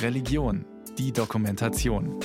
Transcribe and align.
Religion, 0.00 0.64
die 0.98 1.12
Dokumentation. 1.12 2.18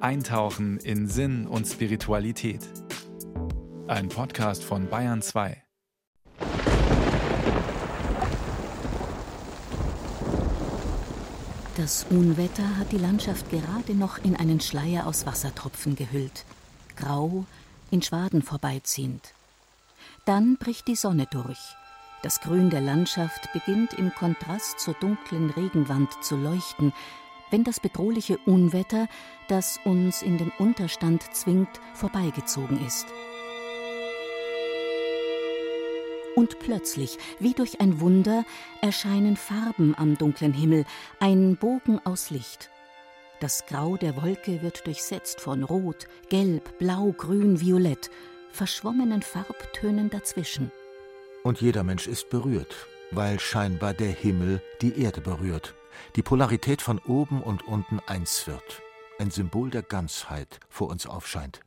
Eintauchen 0.00 0.78
in 0.78 1.08
Sinn 1.08 1.46
und 1.46 1.66
Spiritualität. 1.66 2.60
Ein 3.86 4.08
Podcast 4.08 4.64
von 4.64 4.88
Bayern 4.88 5.22
2. 5.22 5.62
Das 11.76 12.06
Unwetter 12.10 12.76
hat 12.78 12.92
die 12.92 12.98
Landschaft 12.98 13.50
gerade 13.50 13.94
noch 13.94 14.18
in 14.24 14.36
einen 14.36 14.60
Schleier 14.60 15.06
aus 15.06 15.26
Wassertropfen 15.26 15.96
gehüllt, 15.96 16.44
grau, 16.96 17.44
in 17.90 18.02
Schwaden 18.02 18.42
vorbeiziehend. 18.42 19.32
Dann 20.24 20.56
bricht 20.56 20.88
die 20.88 20.96
Sonne 20.96 21.26
durch. 21.30 21.76
Das 22.26 22.40
Grün 22.40 22.70
der 22.70 22.80
Landschaft 22.80 23.52
beginnt 23.52 23.92
im 23.92 24.12
Kontrast 24.12 24.80
zur 24.80 24.94
dunklen 24.94 25.48
Regenwand 25.50 26.10
zu 26.24 26.34
leuchten, 26.34 26.92
wenn 27.52 27.62
das 27.62 27.78
bedrohliche 27.78 28.36
Unwetter, 28.46 29.06
das 29.46 29.78
uns 29.84 30.22
in 30.22 30.36
den 30.36 30.50
Unterstand 30.58 31.22
zwingt, 31.32 31.68
vorbeigezogen 31.94 32.84
ist. 32.84 33.06
Und 36.34 36.58
plötzlich, 36.58 37.16
wie 37.38 37.52
durch 37.52 37.80
ein 37.80 38.00
Wunder, 38.00 38.44
erscheinen 38.82 39.36
Farben 39.36 39.94
am 39.96 40.18
dunklen 40.18 40.52
Himmel, 40.52 40.84
ein 41.20 41.56
Bogen 41.56 42.00
aus 42.04 42.30
Licht. 42.30 42.70
Das 43.38 43.66
Grau 43.66 43.96
der 43.96 44.20
Wolke 44.20 44.62
wird 44.62 44.84
durchsetzt 44.84 45.40
von 45.40 45.62
Rot, 45.62 46.08
Gelb, 46.28 46.76
Blau, 46.80 47.12
Grün, 47.16 47.60
Violett, 47.60 48.10
verschwommenen 48.50 49.22
Farbtönen 49.22 50.10
dazwischen. 50.10 50.72
Und 51.46 51.60
jeder 51.60 51.84
Mensch 51.84 52.08
ist 52.08 52.28
berührt, 52.28 52.88
weil 53.12 53.38
scheinbar 53.38 53.94
der 53.94 54.10
Himmel 54.10 54.60
die 54.82 55.00
Erde 55.00 55.20
berührt, 55.20 55.76
die 56.16 56.22
Polarität 56.22 56.82
von 56.82 56.98
oben 56.98 57.40
und 57.40 57.62
unten 57.68 58.00
eins 58.00 58.48
wird, 58.48 58.82
ein 59.20 59.30
Symbol 59.30 59.70
der 59.70 59.84
Ganzheit 59.84 60.58
vor 60.68 60.88
uns 60.88 61.06
aufscheint. 61.06 61.60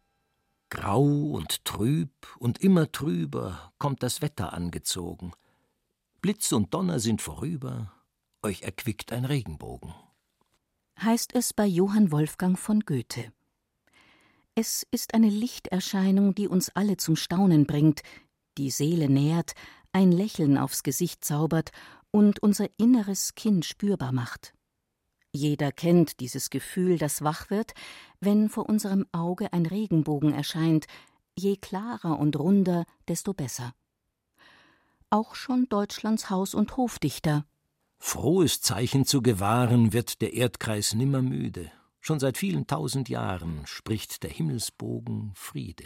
Grau 0.69 1.05
und 1.05 1.63
trüb 1.63 2.11
und 2.39 2.61
immer 2.61 2.91
trüber 2.91 3.71
kommt 3.77 4.03
das 4.03 4.21
Wetter 4.21 4.51
angezogen. 4.51 5.31
Blitz 6.19 6.51
und 6.51 6.73
Donner 6.73 6.99
sind 6.99 7.21
vorüber, 7.21 7.93
euch 8.43 8.63
erquickt 8.63 9.13
ein 9.13 9.23
Regenbogen. 9.23 9.93
Heißt 11.01 11.33
es 11.33 11.53
bei 11.53 11.65
Johann 11.65 12.11
Wolfgang 12.11 12.59
von 12.59 12.81
Goethe. 12.81 13.31
Es 14.55 14.85
ist 14.91 15.13
eine 15.13 15.29
Lichterscheinung, 15.29 16.35
die 16.35 16.49
uns 16.49 16.67
alle 16.67 16.97
zum 16.97 17.15
Staunen 17.15 17.65
bringt, 17.65 18.01
die 18.59 18.69
Seele 18.69 19.09
nährt, 19.09 19.53
ein 19.91 20.11
Lächeln 20.11 20.57
aufs 20.57 20.83
Gesicht 20.83 21.23
zaubert 21.23 21.71
und 22.11 22.41
unser 22.41 22.67
inneres 22.77 23.35
Kind 23.35 23.65
spürbar 23.65 24.11
macht. 24.11 24.53
Jeder 25.31 25.71
kennt 25.71 26.19
dieses 26.19 26.49
Gefühl, 26.49 26.97
das 26.97 27.23
wach 27.23 27.49
wird, 27.49 27.73
wenn 28.19 28.49
vor 28.49 28.67
unserem 28.67 29.05
Auge 29.11 29.53
ein 29.53 29.65
Regenbogen 29.65 30.33
erscheint, 30.33 30.87
je 31.37 31.55
klarer 31.55 32.17
und 32.19 32.37
runder, 32.37 32.85
desto 33.07 33.33
besser. 33.33 33.73
Auch 35.11 35.35
schon 35.35 35.67
Deutschlands 35.69 36.29
Haus- 36.29 36.55
und 36.55 36.77
Hofdichter. 36.77 37.45
Frohes 37.99 38.61
Zeichen 38.61 39.05
zu 39.05 39.21
gewahren 39.21 39.93
wird 39.93 40.21
der 40.21 40.33
Erdkreis 40.33 40.93
nimmer 40.93 41.21
müde. 41.21 41.71
Schon 41.99 42.19
seit 42.19 42.37
vielen 42.37 42.65
tausend 42.65 43.09
Jahren 43.09 43.65
spricht 43.65 44.23
der 44.23 44.29
Himmelsbogen 44.29 45.33
Friede. 45.35 45.85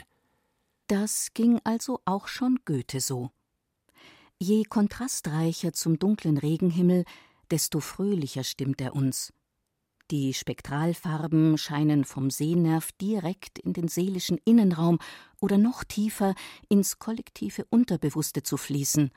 Das 0.88 1.30
ging 1.34 1.60
also 1.64 2.00
auch 2.06 2.28
schon 2.28 2.60
Goethe 2.66 3.00
so. 3.00 3.32
Je 4.39 4.64
kontrastreicher 4.64 5.73
zum 5.73 6.00
dunklen 6.00 6.38
Regenhimmel, 6.38 7.06
desto 7.52 7.80
fröhlicher 7.80 8.44
stimmt 8.44 8.81
er 8.81 8.95
uns. 8.95 9.34
Die 10.12 10.34
Spektralfarben 10.34 11.58
scheinen 11.58 12.03
vom 12.03 12.30
Sehnerv 12.30 12.92
direkt 12.94 13.59
in 13.59 13.73
den 13.73 13.88
seelischen 13.88 14.38
Innenraum 14.44 15.00
oder 15.39 15.58
noch 15.58 15.83
tiefer 15.83 16.36
ins 16.67 16.99
kollektive 16.99 17.66
Unterbewusste 17.70 18.44
zu 18.44 18.58
fließen, 18.58 19.11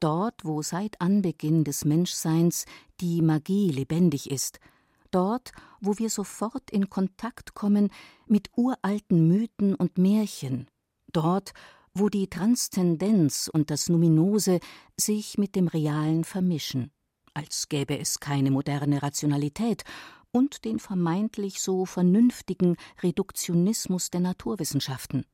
dort, 0.00 0.44
wo 0.44 0.62
seit 0.62 1.00
Anbeginn 1.00 1.64
des 1.64 1.84
Menschseins 1.84 2.64
die 3.00 3.22
Magie 3.22 3.70
lebendig 3.70 4.30
ist– 4.30 4.58
dort, 5.10 5.52
wo 5.80 5.98
wir 5.98 6.10
sofort 6.10 6.70
in 6.70 6.90
Kontakt 6.90 7.54
kommen 7.54 7.90
mit 8.26 8.50
uralten 8.56 9.26
Mythen 9.28 9.74
und 9.74 9.98
Märchen, 9.98 10.66
dort, 11.12 11.52
wo 11.98 12.10
die 12.10 12.28
Transzendenz 12.28 13.48
und 13.50 13.70
das 13.70 13.88
Numinose 13.88 14.60
sich 14.98 15.38
mit 15.38 15.56
dem 15.56 15.66
Realen 15.66 16.24
vermischen, 16.24 16.90
als 17.32 17.70
gäbe 17.70 17.98
es 17.98 18.20
keine 18.20 18.50
moderne 18.50 19.02
Rationalität 19.02 19.82
und 20.30 20.66
den 20.66 20.78
vermeintlich 20.78 21.62
so 21.62 21.86
vernünftigen 21.86 22.76
Reduktionismus 23.02 24.10
der 24.10 24.20
Naturwissenschaften. 24.20 25.24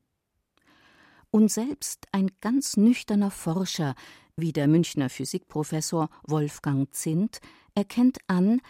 Und 1.33 1.51
selbst 1.51 2.07
ein 2.13 2.31
ganz 2.41 2.77
nüchterner 2.77 3.33
Forscher 3.33 3.97
wie 4.37 4.53
der 4.53 4.69
Münchner 4.69 5.11
Physikprofessor 5.11 6.11
Wolfgang 6.23 6.95
Zint 6.95 7.41
erkennt 7.75 8.19
an, 8.29 8.61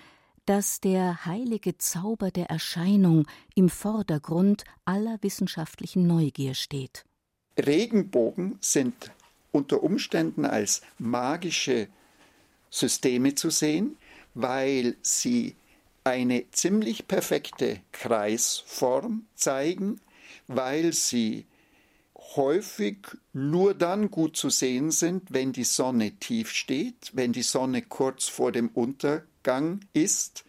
dass 0.46 0.80
der 0.80 1.26
heilige 1.26 1.76
Zauber 1.76 2.30
der 2.30 2.46
Erscheinung 2.46 3.26
im 3.54 3.68
Vordergrund 3.68 4.64
aller 4.86 5.18
wissenschaftlichen 5.20 6.06
Neugier 6.06 6.54
steht. 6.54 7.04
Regenbogen 7.58 8.58
sind 8.60 9.10
unter 9.50 9.82
Umständen 9.82 10.44
als 10.44 10.82
magische 10.98 11.88
Systeme 12.70 13.34
zu 13.34 13.50
sehen, 13.50 13.96
weil 14.34 14.96
sie 15.02 15.56
eine 16.04 16.50
ziemlich 16.50 17.06
perfekte 17.06 17.80
Kreisform 17.92 19.26
zeigen, 19.34 20.00
weil 20.48 20.92
sie 20.92 21.46
häufig 22.36 22.96
nur 23.32 23.74
dann 23.74 24.10
gut 24.10 24.36
zu 24.36 24.48
sehen 24.48 24.90
sind, 24.90 25.32
wenn 25.32 25.52
die 25.52 25.64
Sonne 25.64 26.12
tief 26.12 26.50
steht, 26.50 27.10
wenn 27.12 27.32
die 27.32 27.42
Sonne 27.42 27.82
kurz 27.82 28.28
vor 28.28 28.52
dem 28.52 28.68
Untergang 28.68 29.26
Gang 29.42 29.80
ist, 29.92 30.44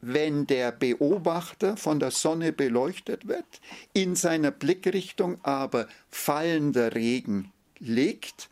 wenn 0.00 0.46
der 0.46 0.72
Beobachter 0.72 1.76
von 1.76 1.98
der 1.98 2.10
Sonne 2.10 2.52
beleuchtet 2.52 3.26
wird, 3.26 3.60
in 3.92 4.14
seiner 4.14 4.50
Blickrichtung 4.50 5.38
aber 5.44 5.88
fallender 6.10 6.94
Regen 6.94 7.52
liegt, 7.78 8.48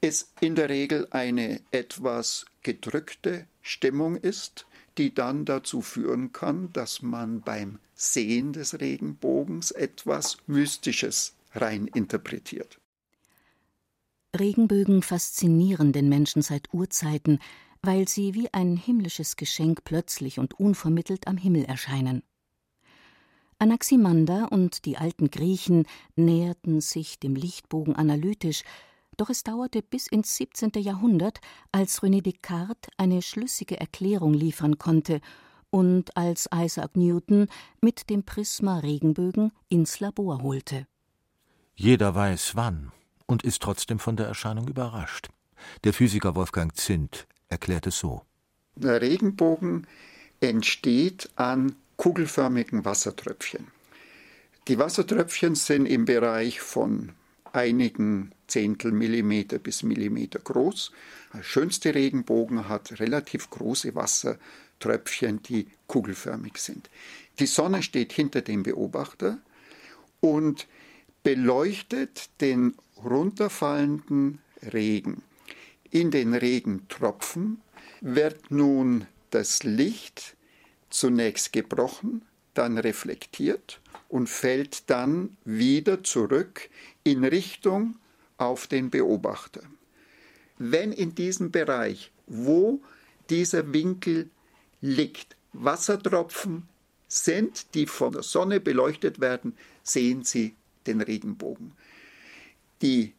es 0.00 0.32
in 0.40 0.54
der 0.54 0.68
Regel 0.68 1.08
eine 1.10 1.60
etwas 1.70 2.46
gedrückte 2.62 3.46
Stimmung 3.62 4.16
ist, 4.16 4.66
die 4.98 5.14
dann 5.14 5.44
dazu 5.44 5.80
führen 5.80 6.32
kann, 6.32 6.72
dass 6.72 7.02
man 7.02 7.40
beim 7.40 7.78
Sehen 7.94 8.52
des 8.52 8.80
Regenbogens 8.80 9.70
etwas 9.70 10.38
Mystisches 10.46 11.34
rein 11.52 11.86
interpretiert. 11.86 12.78
Regenbögen 14.38 15.02
faszinieren 15.02 15.92
den 15.92 16.08
Menschen 16.08 16.42
seit 16.42 16.72
Urzeiten, 16.72 17.40
weil 17.82 18.08
sie 18.08 18.34
wie 18.34 18.52
ein 18.52 18.76
himmlisches 18.76 19.36
Geschenk 19.36 19.84
plötzlich 19.84 20.38
und 20.38 20.58
unvermittelt 20.58 21.26
am 21.26 21.36
Himmel 21.36 21.64
erscheinen. 21.64 22.22
Anaximander 23.58 24.52
und 24.52 24.84
die 24.84 24.98
alten 24.98 25.30
Griechen 25.30 25.86
näherten 26.14 26.80
sich 26.80 27.18
dem 27.18 27.34
Lichtbogen 27.34 27.96
analytisch, 27.96 28.62
doch 29.16 29.30
es 29.30 29.44
dauerte 29.44 29.82
bis 29.82 30.06
ins 30.06 30.36
17. 30.36 30.72
Jahrhundert, 30.76 31.38
als 31.72 32.02
René 32.02 32.20
Descartes 32.20 32.90
eine 32.98 33.22
schlüssige 33.22 33.80
Erklärung 33.80 34.34
liefern 34.34 34.76
konnte 34.76 35.20
und 35.70 36.16
als 36.16 36.48
Isaac 36.54 36.96
Newton 36.96 37.48
mit 37.80 38.10
dem 38.10 38.24
Prisma 38.24 38.78
Regenbögen 38.78 39.52
ins 39.68 40.00
Labor 40.00 40.42
holte. 40.42 40.86
Jeder 41.74 42.14
weiß 42.14 42.56
wann 42.56 42.92
und 43.26 43.42
ist 43.42 43.62
trotzdem 43.62 43.98
von 43.98 44.16
der 44.16 44.26
Erscheinung 44.26 44.68
überrascht. 44.68 45.28
Der 45.84 45.92
Physiker 45.92 46.34
Wolfgang 46.34 46.76
Zint 46.76 47.26
erklärt 47.48 47.86
es 47.86 47.98
so. 47.98 48.22
Der 48.74 49.00
Regenbogen 49.00 49.86
entsteht 50.40 51.30
an 51.36 51.76
kugelförmigen 51.96 52.84
Wassertröpfchen. 52.84 53.68
Die 54.68 54.78
Wassertröpfchen 54.78 55.54
sind 55.54 55.86
im 55.86 56.04
Bereich 56.04 56.60
von 56.60 57.12
einigen 57.52 58.32
Zehntel 58.48 58.92
Millimeter 58.92 59.58
bis 59.58 59.82
Millimeter 59.82 60.38
groß. 60.38 60.92
Der 61.34 61.42
schönste 61.42 61.94
Regenbogen 61.94 62.68
hat 62.68 63.00
relativ 63.00 63.48
große 63.50 63.94
Wassertröpfchen, 63.94 65.42
die 65.42 65.68
kugelförmig 65.86 66.58
sind. 66.58 66.90
Die 67.38 67.46
Sonne 67.46 67.82
steht 67.82 68.12
hinter 68.12 68.42
dem 68.42 68.62
Beobachter 68.62 69.38
und 70.20 70.66
beleuchtet 71.22 72.28
den 72.40 72.74
runterfallenden 73.02 74.40
Regen. 74.72 75.22
In 75.96 76.10
den 76.10 76.34
Regentropfen 76.34 77.62
wird 78.02 78.50
nun 78.50 79.06
das 79.30 79.62
Licht 79.62 80.36
zunächst 80.90 81.54
gebrochen, 81.54 82.20
dann 82.52 82.76
reflektiert 82.76 83.80
und 84.10 84.28
fällt 84.28 84.90
dann 84.90 85.38
wieder 85.46 86.04
zurück 86.04 86.68
in 87.02 87.24
Richtung 87.24 87.94
auf 88.36 88.66
den 88.66 88.90
Beobachter. 88.90 89.62
Wenn 90.58 90.92
in 90.92 91.14
diesem 91.14 91.50
Bereich, 91.50 92.12
wo 92.26 92.82
dieser 93.30 93.72
Winkel 93.72 94.28
liegt. 94.82 95.34
Wassertropfen 95.54 96.68
sind, 97.08 97.74
die 97.74 97.86
von 97.86 98.12
der 98.12 98.22
Sonne 98.22 98.60
beleuchtet 98.60 99.18
werden, 99.18 99.56
sehen 99.82 100.24
Sie 100.24 100.56
den 100.86 101.00
Regenbogen. 101.00 101.72
Die 102.82 103.14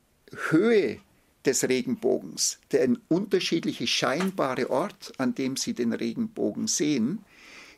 Höhe 0.49 1.01
des 1.47 1.67
Regenbogens, 1.67 2.59
der 2.71 2.89
unterschiedliche 3.07 3.87
scheinbare 3.87 4.69
Ort, 4.69 5.13
an 5.17 5.33
dem 5.33 5.55
Sie 5.55 5.73
den 5.73 5.93
Regenbogen 5.93 6.67
sehen, 6.67 7.23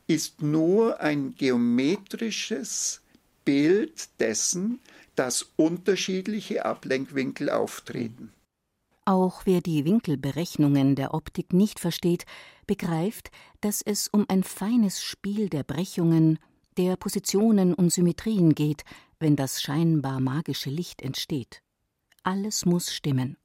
ist 0.08 0.42
nur 0.42 1.00
ein 1.00 1.36
geometrisches 1.36 3.02
Bild 3.46 4.10
dessen, 4.20 4.80
dass 5.16 5.52
unterschiedliche 5.56 6.66
Ablenkwinkel 6.66 7.50
auftreten. 7.50 8.34
Auch 9.06 9.46
wer 9.46 9.62
die 9.62 9.86
Winkelberechnungen 9.86 10.96
der 10.96 11.14
Optik 11.14 11.54
nicht 11.54 11.80
versteht, 11.80 12.26
begreift, 12.68 13.32
dass 13.62 13.82
es 13.82 14.08
um 14.08 14.26
ein 14.30 14.44
feines 14.44 15.04
Spiel 15.04 15.50
der 15.50 15.64
Brechungen, 15.64 16.40
der 16.78 16.96
Positionen 16.96 17.74
und 17.74 17.92
Symmetrien 17.92 18.56
geht, 18.56 18.84
wenn 19.20 19.36
das 19.36 19.62
scheinbar 19.62 20.20
magische 20.20 20.70
Licht 20.70 21.02
entsteht. 21.02 21.62
Alles 22.24 22.66
muss 22.66 22.94
stimmen. 22.94 23.39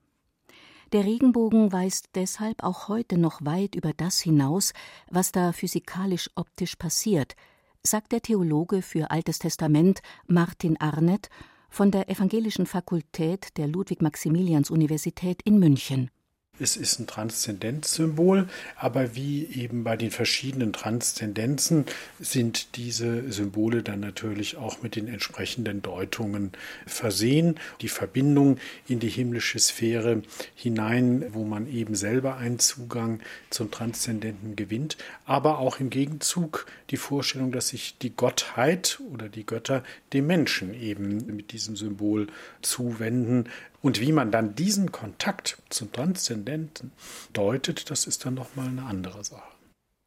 Der 0.95 1.05
Regenbogen 1.05 1.73
weist 1.73 2.11
deshalb 2.15 2.63
auch 2.63 2.87
heute 2.87 3.19
noch 3.19 3.45
weit 3.45 3.75
über 3.75 3.93
das 3.93 4.21
hinaus, 4.21 4.73
was 5.11 5.33
da 5.33 5.51
physikalisch-optisch 5.51 6.77
passiert, 6.77 7.35
sagt 7.83 8.13
der 8.13 8.23
Theologe 8.23 8.81
für 8.81 9.11
Altes 9.11 9.41
Testament 9.41 10.03
Martin 10.29 10.81
Arnett 10.81 11.31
von 11.69 11.91
der 11.91 12.09
Evangelischen 12.09 12.65
Fakultät 12.65 13.57
der 13.57 13.67
Ludwig-Maximilians-Universität 13.67 15.43
in 15.43 15.59
München. 15.59 16.13
Es 16.61 16.77
ist 16.77 17.01
ein 17.01 17.09
Transzendenzsymbol, 17.09 18.49
aber 18.77 19.17
wie 19.17 19.45
eben 19.47 19.83
bei 19.83 19.97
den 19.97 20.13
verschiedenen 20.13 20.73
Transzendenzen 20.73 21.85
sind 22.21 22.77
diese 22.77 23.33
Symbole 23.33 23.83
dann 23.83 23.99
natürlich 23.99 24.57
auch 24.57 24.81
mit 24.81 24.95
den 24.95 25.09
entsprechenden 25.09 25.83
Deutungen 25.83 26.53
versehen. 26.87 27.59
Die 27.81 27.89
Verbindung 27.89 28.59
in 28.87 29.01
die 29.01 29.09
himmlische 29.09 29.59
Sphäre 29.59 30.23
hinein, 30.55 31.25
wo 31.31 31.45
man 31.45 31.67
eben 31.67 31.97
selber 31.97 32.37
einen 32.37 32.61
Zugang 32.61 33.19
zum 33.51 33.73
Transzendenten 33.73 34.55
gewinnt, 34.55 34.97
aber 35.27 35.59
auch 35.59 35.81
im 35.81 35.91
Gegenzug 35.91 36.67
die 36.91 36.99
Vorstellung, 36.99 37.51
dass 37.51 37.71
sich 37.71 37.99
die 37.99 38.15
Gottheit 38.15 39.01
oder 39.13 39.29
die 39.29 39.45
Götter 39.45 39.83
dem 40.13 40.29
Menschen 40.29 40.73
eben 40.81 41.27
mit 41.35 41.51
diesem 41.51 41.75
Symbol 41.75 42.29
zuwenden, 42.63 43.49
und 43.85 44.01
wie 44.01 44.13
man 44.13 44.31
dann 44.31 44.55
diesen 44.55 44.93
Kontakt 44.93 45.59
zum 45.69 45.93
Transzendenten 45.93 46.91
deutet, 47.35 47.91
das 47.91 48.07
ist 48.07 48.25
dann 48.25 48.33
nochmal 48.33 48.69
eine 48.69 48.85
andere 48.85 49.23
Sache. 49.23 49.53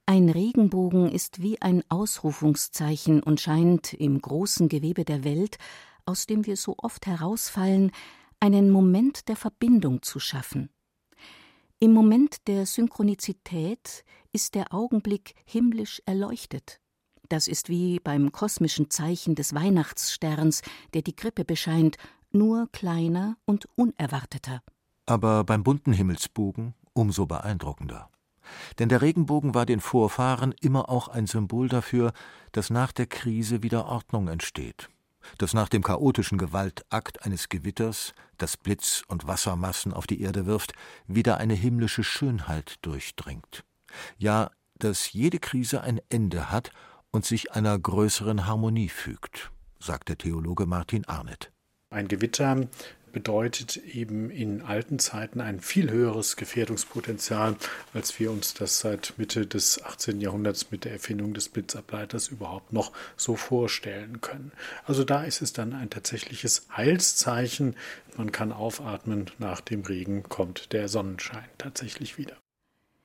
Ein 0.07 0.29
Regenbogen 0.29 1.11
ist 1.11 1.43
wie 1.43 1.61
ein 1.61 1.83
Ausrufungszeichen 1.87 3.21
und 3.21 3.39
scheint 3.39 3.93
im 3.93 4.19
großen 4.19 4.67
Gewebe 4.67 5.05
der 5.05 5.23
Welt, 5.23 5.59
aus 6.07 6.25
dem 6.25 6.47
wir 6.47 6.57
so 6.57 6.73
oft 6.79 7.05
herausfallen, 7.05 7.91
einen 8.39 8.71
Moment 8.71 9.27
der 9.27 9.35
Verbindung 9.35 10.01
zu 10.01 10.19
schaffen. 10.19 10.71
Im 11.79 11.93
Moment 11.93 12.47
der 12.47 12.65
Synchronizität 12.65 14.03
ist 14.31 14.55
der 14.55 14.73
Augenblick 14.73 15.35
himmlisch 15.45 16.01
erleuchtet. 16.07 16.79
Das 17.29 17.47
ist 17.47 17.69
wie 17.69 17.99
beim 17.99 18.31
kosmischen 18.31 18.89
Zeichen 18.89 19.35
des 19.35 19.53
Weihnachtssterns, 19.53 20.61
der 20.95 21.03
die 21.03 21.15
Krippe 21.15 21.45
bescheint 21.45 21.97
nur 22.31 22.69
kleiner 22.71 23.37
und 23.45 23.67
unerwarteter. 23.75 24.61
Aber 25.05 25.43
beim 25.43 25.63
bunten 25.63 25.93
Himmelsbogen 25.93 26.73
umso 26.93 27.25
beeindruckender. 27.25 28.09
Denn 28.79 28.89
der 28.89 29.01
Regenbogen 29.01 29.53
war 29.53 29.65
den 29.65 29.79
Vorfahren 29.79 30.53
immer 30.61 30.89
auch 30.89 31.07
ein 31.07 31.27
Symbol 31.27 31.69
dafür, 31.69 32.13
dass 32.51 32.69
nach 32.69 32.91
der 32.91 33.05
Krise 33.05 33.63
wieder 33.63 33.85
Ordnung 33.85 34.27
entsteht, 34.27 34.89
dass 35.37 35.53
nach 35.53 35.69
dem 35.69 35.83
chaotischen 35.83 36.37
Gewaltakt 36.37 37.23
eines 37.23 37.49
Gewitters, 37.49 38.13
das 38.37 38.57
Blitz 38.57 39.03
und 39.07 39.27
Wassermassen 39.27 39.93
auf 39.93 40.07
die 40.07 40.21
Erde 40.21 40.45
wirft, 40.45 40.73
wieder 41.07 41.37
eine 41.37 41.55
himmlische 41.55 42.03
Schönheit 42.03 42.75
durchdringt. 42.81 43.63
Ja, 44.17 44.51
dass 44.79 45.11
jede 45.11 45.39
Krise 45.39 45.81
ein 45.81 45.99
Ende 46.09 46.51
hat 46.51 46.71
und 47.11 47.25
sich 47.25 47.51
einer 47.53 47.77
größeren 47.77 48.45
Harmonie 48.45 48.89
fügt, 48.89 49.51
sagt 49.79 50.09
der 50.09 50.17
Theologe 50.17 50.65
Martin 50.65 51.05
Arnett. 51.05 51.51
Ein 51.89 52.09
Gewitter 52.09 52.67
bedeutet 53.13 53.77
eben 53.77 54.29
in 54.29 54.61
alten 54.61 54.99
Zeiten 54.99 55.39
ein 55.39 55.61
viel 55.61 55.89
höheres 55.89 56.35
Gefährdungspotenzial, 56.35 57.55
als 57.93 58.19
wir 58.19 58.29
uns 58.29 58.53
das 58.53 58.79
seit 58.79 59.13
Mitte 59.17 59.47
des 59.47 59.81
18. 59.81 60.19
Jahrhunderts 60.19 60.69
mit 60.69 60.83
der 60.83 60.91
Erfindung 60.91 61.33
des 61.33 61.47
Blitzableiters 61.49 62.27
überhaupt 62.27 62.73
noch 62.73 62.91
so 63.15 63.35
vorstellen 63.35 64.19
können. 64.19 64.51
Also 64.85 65.05
da 65.05 65.23
ist 65.23 65.41
es 65.41 65.53
dann 65.53 65.73
ein 65.73 65.89
tatsächliches 65.89 66.67
Heilszeichen. 66.75 67.75
Man 68.17 68.31
kann 68.33 68.51
aufatmen, 68.51 69.31
nach 69.39 69.61
dem 69.61 69.81
Regen 69.81 70.23
kommt 70.23 70.73
der 70.73 70.89
Sonnenschein 70.89 71.47
tatsächlich 71.57 72.17
wieder. 72.17 72.35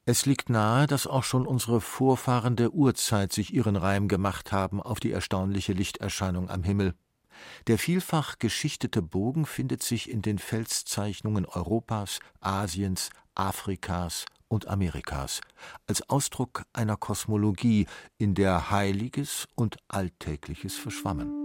Es 0.05 0.27
liegt 0.27 0.51
nahe, 0.51 0.89
dass 0.89 1.07
auch 1.07 1.23
schon 1.23 1.47
unsere 1.47 1.81
Vorfahren 1.81 2.57
der 2.57 2.75
Urzeit 2.75 3.33
sich 3.33 3.55
ihren 3.55 3.77
Reim 3.77 4.09
gemacht 4.09 4.51
haben 4.51 4.83
auf 4.83 4.99
die 4.99 5.13
erstaunliche 5.13 5.73
Lichterscheinung 5.73 6.51
am 6.51 6.65
Himmel. 6.65 6.95
Der 7.67 7.79
vielfach 7.79 8.39
geschichtete 8.39 9.03
Bogen 9.03 9.47
findet 9.47 9.83
sich 9.83 10.11
in 10.11 10.23
den 10.23 10.39
Felszeichnungen 10.39 11.47
Europas, 11.47 12.21
Asiens, 12.41 13.11
Afrikas 13.35 14.27
und 14.49 14.69
Amerikas 14.69 15.41
als 15.87 16.09
Ausdruck 16.11 16.65
einer 16.73 16.97
Kosmologie, 16.97 17.87
in 18.19 18.35
der 18.35 18.71
Heiliges 18.71 19.49
und 19.55 19.79
Alltägliches 19.89 20.77
verschwammen. 20.77 21.43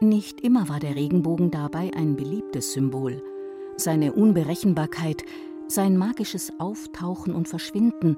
Nicht 0.00 0.40
immer 0.40 0.68
war 0.68 0.78
der 0.78 0.94
Regenbogen 0.94 1.50
dabei 1.50 1.90
ein 1.94 2.14
beliebtes 2.14 2.72
Symbol. 2.72 3.20
Seine 3.76 4.12
Unberechenbarkeit 4.12 5.24
sein 5.68 5.96
magisches 5.96 6.52
Auftauchen 6.58 7.34
und 7.34 7.48
Verschwinden, 7.48 8.16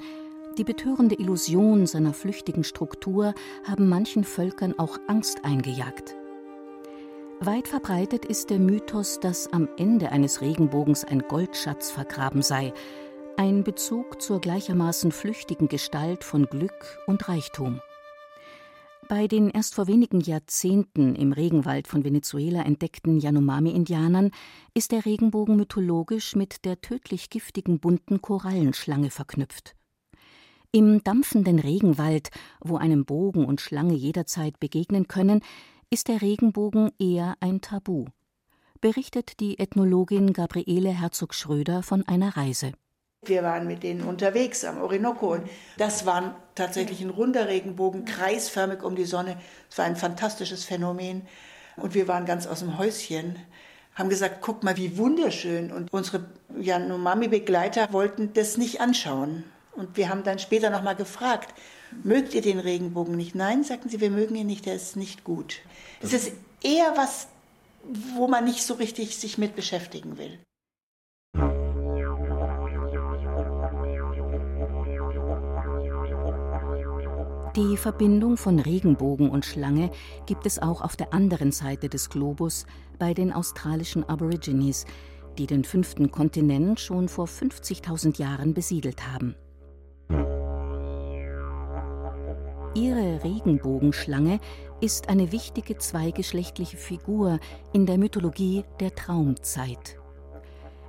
die 0.58 0.64
betörende 0.64 1.14
Illusion 1.14 1.86
seiner 1.86 2.12
flüchtigen 2.12 2.64
Struktur 2.64 3.34
haben 3.64 3.88
manchen 3.88 4.24
Völkern 4.24 4.78
auch 4.78 4.98
Angst 5.06 5.44
eingejagt. 5.44 6.16
Weit 7.40 7.68
verbreitet 7.68 8.24
ist 8.24 8.50
der 8.50 8.58
Mythos, 8.58 9.20
dass 9.20 9.52
am 9.52 9.68
Ende 9.78 10.12
eines 10.12 10.40
Regenbogens 10.40 11.04
ein 11.04 11.20
Goldschatz 11.20 11.90
vergraben 11.90 12.42
sei, 12.42 12.72
ein 13.36 13.64
Bezug 13.64 14.20
zur 14.20 14.40
gleichermaßen 14.40 15.12
flüchtigen 15.12 15.68
Gestalt 15.68 16.24
von 16.24 16.44
Glück 16.46 16.98
und 17.06 17.28
Reichtum. 17.28 17.80
Bei 19.08 19.26
den 19.26 19.50
erst 19.50 19.74
vor 19.74 19.86
wenigen 19.86 20.20
Jahrzehnten 20.20 21.14
im 21.16 21.32
Regenwald 21.32 21.88
von 21.88 22.04
Venezuela 22.04 22.62
entdeckten 22.62 23.18
Yanomami-Indianern 23.18 24.30
ist 24.74 24.92
der 24.92 25.04
Regenbogen 25.04 25.56
mythologisch 25.56 26.36
mit 26.36 26.64
der 26.64 26.80
tödlich 26.80 27.28
giftigen 27.28 27.80
bunten 27.80 28.22
Korallenschlange 28.22 29.10
verknüpft. 29.10 29.74
Im 30.72 31.02
dampfenden 31.02 31.58
Regenwald, 31.58 32.30
wo 32.60 32.76
einem 32.76 33.04
Bogen 33.04 33.44
und 33.44 33.60
Schlange 33.60 33.94
jederzeit 33.94 34.60
begegnen 34.60 35.08
können, 35.08 35.40
ist 35.90 36.06
der 36.06 36.22
Regenbogen 36.22 36.92
eher 37.00 37.34
ein 37.40 37.60
Tabu. 37.60 38.06
Berichtet 38.80 39.40
die 39.40 39.58
Ethnologin 39.58 40.32
Gabriele 40.32 40.90
Herzog-Schröder 40.90 41.82
von 41.82 42.06
einer 42.06 42.36
Reise. 42.36 42.72
Wir 43.26 43.42
waren 43.42 43.66
mit 43.66 43.82
denen 43.82 44.00
unterwegs 44.00 44.64
am 44.64 44.80
Orinoco 44.80 45.34
und 45.34 45.42
das 45.76 46.06
war 46.06 46.36
tatsächlich 46.54 47.02
ein 47.02 47.10
runder 47.10 47.48
Regenbogen, 47.48 48.06
kreisförmig 48.06 48.82
um 48.82 48.96
die 48.96 49.04
Sonne. 49.04 49.36
Es 49.70 49.76
war 49.76 49.84
ein 49.84 49.96
fantastisches 49.96 50.64
Phänomen 50.64 51.28
und 51.76 51.92
wir 51.92 52.08
waren 52.08 52.24
ganz 52.24 52.46
aus 52.46 52.60
dem 52.60 52.78
Häuschen, 52.78 53.36
haben 53.94 54.08
gesagt, 54.08 54.38
guck 54.40 54.62
mal, 54.62 54.78
wie 54.78 54.96
wunderschön 54.96 55.70
und 55.70 55.92
unsere 55.92 56.24
Yanomami-Begleiter 56.58 57.92
wollten 57.92 58.32
das 58.32 58.56
nicht 58.56 58.80
anschauen. 58.80 59.44
Und 59.72 59.98
wir 59.98 60.08
haben 60.08 60.24
dann 60.24 60.38
später 60.38 60.70
nochmal 60.70 60.96
gefragt, 60.96 61.54
mögt 62.02 62.32
ihr 62.32 62.42
den 62.42 62.58
Regenbogen 62.58 63.16
nicht? 63.16 63.34
Nein, 63.34 63.64
sagten 63.64 63.90
sie, 63.90 64.00
wir 64.00 64.10
mögen 64.10 64.34
ihn 64.34 64.46
nicht, 64.46 64.64
der 64.64 64.76
ist 64.76 64.96
nicht 64.96 65.24
gut. 65.24 65.60
Es 66.00 66.14
ist 66.14 66.32
eher 66.62 66.94
was, 66.96 67.28
wo 68.14 68.28
man 68.28 68.46
nicht 68.46 68.64
so 68.64 68.74
richtig 68.74 69.18
sich 69.18 69.36
mit 69.36 69.56
beschäftigen 69.56 70.16
will. 70.16 70.38
Die 77.56 77.76
Verbindung 77.76 78.36
von 78.36 78.60
Regenbogen 78.60 79.28
und 79.28 79.44
Schlange 79.44 79.90
gibt 80.24 80.46
es 80.46 80.60
auch 80.60 80.82
auf 80.82 80.94
der 80.94 81.12
anderen 81.12 81.50
Seite 81.50 81.88
des 81.88 82.08
Globus 82.08 82.64
bei 82.96 83.12
den 83.12 83.32
australischen 83.32 84.08
Aborigines, 84.08 84.86
die 85.36 85.48
den 85.48 85.64
fünften 85.64 86.12
Kontinent 86.12 86.78
schon 86.78 87.08
vor 87.08 87.26
50.000 87.26 88.20
Jahren 88.20 88.54
besiedelt 88.54 89.04
haben. 89.12 89.34
Ihre 92.76 93.24
Regenbogenschlange 93.24 94.38
ist 94.80 95.08
eine 95.08 95.32
wichtige 95.32 95.76
zweigeschlechtliche 95.76 96.76
Figur 96.76 97.40
in 97.72 97.84
der 97.84 97.98
Mythologie 97.98 98.62
der 98.78 98.94
Traumzeit. 98.94 99.98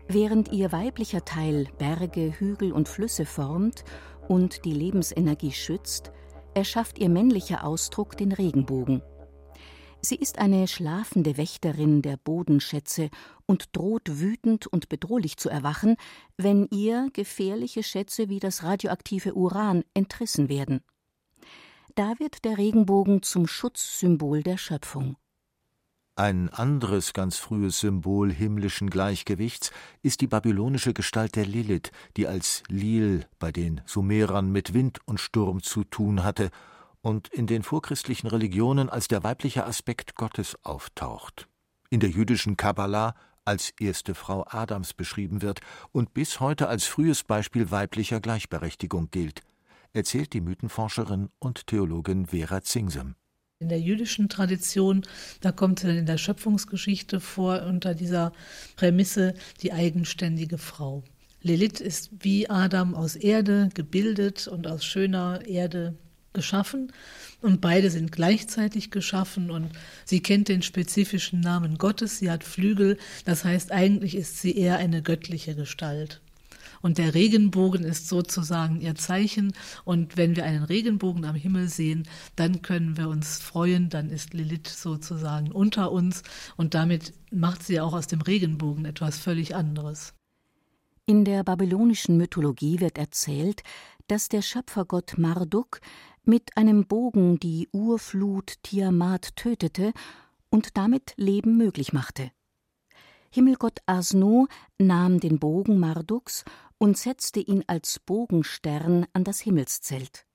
Während 0.08 0.51
ihr 0.51 0.72
weiblicher 0.72 1.25
Teil 1.25 1.70
Berge, 1.80 2.34
Hügel 2.38 2.72
und 2.72 2.88
Flüsse 2.88 3.25
formt 3.25 3.84
und 4.27 4.63
die 4.63 4.74
Lebensenergie 4.74 5.53
schützt, 5.53 6.12
erschafft 6.53 7.00
ihr 7.00 7.10
männlicher 7.10 7.65
Ausdruck 7.65 8.17
den 8.17 8.31
Regenbogen. 8.31 9.01
Sie 10.03 10.15
ist 10.15 10.39
eine 10.39 10.67
schlafende 10.67 11.38
Wächterin 11.38 12.01
der 12.01 12.17
Bodenschätze 12.17 13.10
und 13.46 13.75
droht 13.75 14.20
wütend 14.20 14.65
und 14.65 14.89
bedrohlich 14.89 15.38
zu 15.38 15.48
erwachen, 15.48 15.96
wenn 16.38 16.67
ihr 16.72 17.10
gefährliche 17.13 17.84
Schätze 17.84 18.27
wie 18.27 18.39
das 18.39 18.63
radioaktive 18.63 19.36
Uran 19.36 19.84
entrissen 19.93 20.50
werden. 20.50 20.81
Da 21.93 22.13
wird 22.17 22.46
der 22.46 22.58
Regenbogen 22.58 23.22
zum 23.22 23.46
Schutzsymbol 23.46 24.41
der 24.41 24.58
Schöpfung. 24.58 25.17
Ein 26.15 26.50
anderes 26.50 27.13
ganz 27.13 27.38
frühes 27.38 27.80
Symbol 27.80 28.34
himmlischen 28.34 28.89
Gleichgewichts 28.89 29.72
ist 30.01 30.20
die 30.20 30.27
babylonische 30.27 30.94
Gestalt 30.94 31.38
der 31.38 31.46
Lilith, 31.46 31.91
die 32.18 32.27
als 32.27 32.63
Lil 32.68 33.25
bei 33.39 33.53
den 33.53 33.82
Sumerern 33.86 34.51
mit 34.51 34.74
Wind 34.74 35.00
und 35.06 35.22
Sturm 35.22 35.63
zu 35.63 35.86
tun 35.86 36.24
hatte 36.24 36.51
und 37.01 37.30
in 37.30 37.48
den 37.48 37.63
vorchristlichen 37.63 38.27
Religionen 38.27 38.89
als 38.89 39.08
der 39.08 39.24
weibliche 39.24 39.65
Aspekt 39.65 40.15
Gottes 40.15 40.58
auftaucht, 40.63 41.48
in 41.89 42.01
der 42.01 42.10
jüdischen 42.10 42.58
Kabbalah 42.58 43.15
als 43.46 43.72
erste 43.80 44.13
Frau 44.13 44.46
Adams 44.50 44.94
beschrieben 44.94 45.41
wird 45.41 45.62
und 45.94 46.13
bis 46.13 46.41
heute 46.41 46.68
als 46.68 46.86
frühes 46.86 47.24
Beispiel 47.24 47.72
weiblicher 47.72 48.20
Gleichberechtigung 48.20 49.10
gilt, 49.12 49.41
erzählt 49.94 50.34
die 50.34 50.41
Mythenforscherin 50.41 51.30
und 51.39 51.68
Theologin 51.68 52.27
Vera 52.27 52.62
Zingsem. 52.62 53.15
In 53.62 53.70
der 53.70 53.80
jüdischen 53.80 54.27
Tradition, 54.27 55.03
da 55.39 55.51
kommt 55.51 55.84
in 55.84 56.08
der 56.08 56.18
Schöpfungsgeschichte 56.18 57.20
vor 57.20 57.62
unter 57.62 57.94
dieser 57.94 58.34
Prämisse 58.75 59.36
die 59.62 59.72
eigenständige 59.72 60.58
Frau. 60.58 61.03
Lilith 61.44 61.80
ist 61.80 62.10
wie 62.22 62.50
Adam 62.50 62.96
aus 62.96 63.15
Erde 63.15 63.70
gebildet 63.75 64.48
und 64.48 64.65
aus 64.65 64.84
schöner 64.84 65.46
Erde 65.46 65.94
geschaffen 66.34 66.91
und 67.41 67.62
beide 67.62 67.91
sind 67.91 68.12
gleichzeitig 68.12 68.89
geschaffen 68.89 69.51
und 69.51 69.70
sie 70.06 70.24
kennt 70.24 70.48
den 70.48 70.63
spezifischen 70.63 71.39
Namen 71.39 71.77
Gottes, 71.77 72.18
sie 72.18 72.32
hat 72.32 72.44
Flügel, 72.44 72.98
das 73.25 73.46
heißt 73.46 73.72
eigentlich 73.72 74.15
ist 74.15 74.41
sie 74.41 74.58
eher 74.58 74.77
eine 74.77 75.03
göttliche 75.03 75.53
Gestalt. 75.53 76.20
Und 76.81 76.97
der 76.97 77.13
Regenbogen 77.13 77.83
ist 77.83 78.07
sozusagen 78.07 78.81
ihr 78.81 78.95
Zeichen. 78.95 79.53
Und 79.85 80.17
wenn 80.17 80.35
wir 80.35 80.45
einen 80.45 80.63
Regenbogen 80.63 81.25
am 81.25 81.35
Himmel 81.35 81.69
sehen, 81.69 82.07
dann 82.35 82.61
können 82.61 82.97
wir 82.97 83.09
uns 83.09 83.39
freuen, 83.39 83.89
dann 83.89 84.09
ist 84.09 84.33
Lilith 84.33 84.67
sozusagen 84.67 85.51
unter 85.51 85.91
uns. 85.91 86.23
Und 86.57 86.73
damit 86.73 87.13
macht 87.31 87.63
sie 87.63 87.79
auch 87.79 87.93
aus 87.93 88.07
dem 88.07 88.21
Regenbogen 88.21 88.85
etwas 88.85 89.17
völlig 89.17 89.55
anderes. 89.55 90.13
In 91.05 91.25
der 91.25 91.43
babylonischen 91.43 92.17
Mythologie 92.17 92.79
wird 92.79 92.97
erzählt, 92.97 93.63
dass 94.07 94.29
der 94.29 94.41
Schöpfergott 94.41 95.17
Marduk 95.17 95.81
mit 96.23 96.55
einem 96.55 96.85
Bogen 96.85 97.39
die 97.39 97.67
Urflut 97.71 98.55
Tiamat 98.63 99.35
tötete 99.35 99.93
und 100.50 100.77
damit 100.77 101.13
Leben 101.17 101.57
möglich 101.57 101.93
machte. 101.93 102.31
Himmelgott 103.31 103.79
Asno 103.85 104.47
nahm 104.77 105.19
den 105.19 105.39
Bogen 105.39 105.79
Marduks 105.79 106.43
und 106.81 106.97
setzte 106.97 107.39
ihn 107.39 107.63
als 107.67 108.00
Bogenstern 108.00 109.05
an 109.13 109.23
das 109.23 109.39
Himmelszelt. 109.39 110.25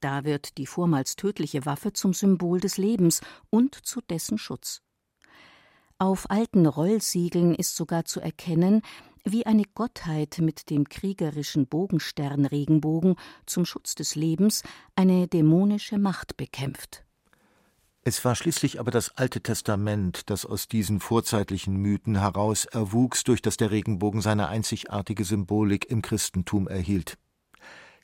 Da 0.00 0.24
wird 0.24 0.58
die 0.58 0.66
vormals 0.66 1.14
tödliche 1.14 1.64
Waffe 1.64 1.92
zum 1.92 2.12
Symbol 2.12 2.58
des 2.58 2.76
Lebens 2.76 3.20
und 3.50 3.76
zu 3.76 4.00
dessen 4.00 4.36
Schutz. 4.36 4.82
Auf 5.96 6.28
alten 6.28 6.66
Rollsiegeln 6.66 7.54
ist 7.54 7.76
sogar 7.76 8.04
zu 8.04 8.18
erkennen, 8.18 8.82
wie 9.24 9.46
eine 9.46 9.62
Gottheit 9.62 10.38
mit 10.40 10.70
dem 10.70 10.88
kriegerischen 10.88 11.68
Bogensternregenbogen 11.68 13.14
zum 13.46 13.64
Schutz 13.64 13.94
des 13.94 14.16
Lebens 14.16 14.64
eine 14.96 15.28
dämonische 15.28 15.98
Macht 15.98 16.36
bekämpft. 16.36 17.04
Es 18.02 18.24
war 18.24 18.34
schließlich 18.34 18.80
aber 18.80 18.90
das 18.90 19.16
Alte 19.18 19.42
Testament, 19.42 20.30
das 20.30 20.46
aus 20.46 20.68
diesen 20.68 21.00
vorzeitlichen 21.00 21.76
Mythen 21.76 22.18
heraus 22.18 22.64
erwuchs, 22.64 23.24
durch 23.24 23.42
das 23.42 23.58
der 23.58 23.70
Regenbogen 23.70 24.22
seine 24.22 24.48
einzigartige 24.48 25.24
Symbolik 25.24 25.90
im 25.90 26.00
Christentum 26.00 26.66
erhielt. 26.66 27.18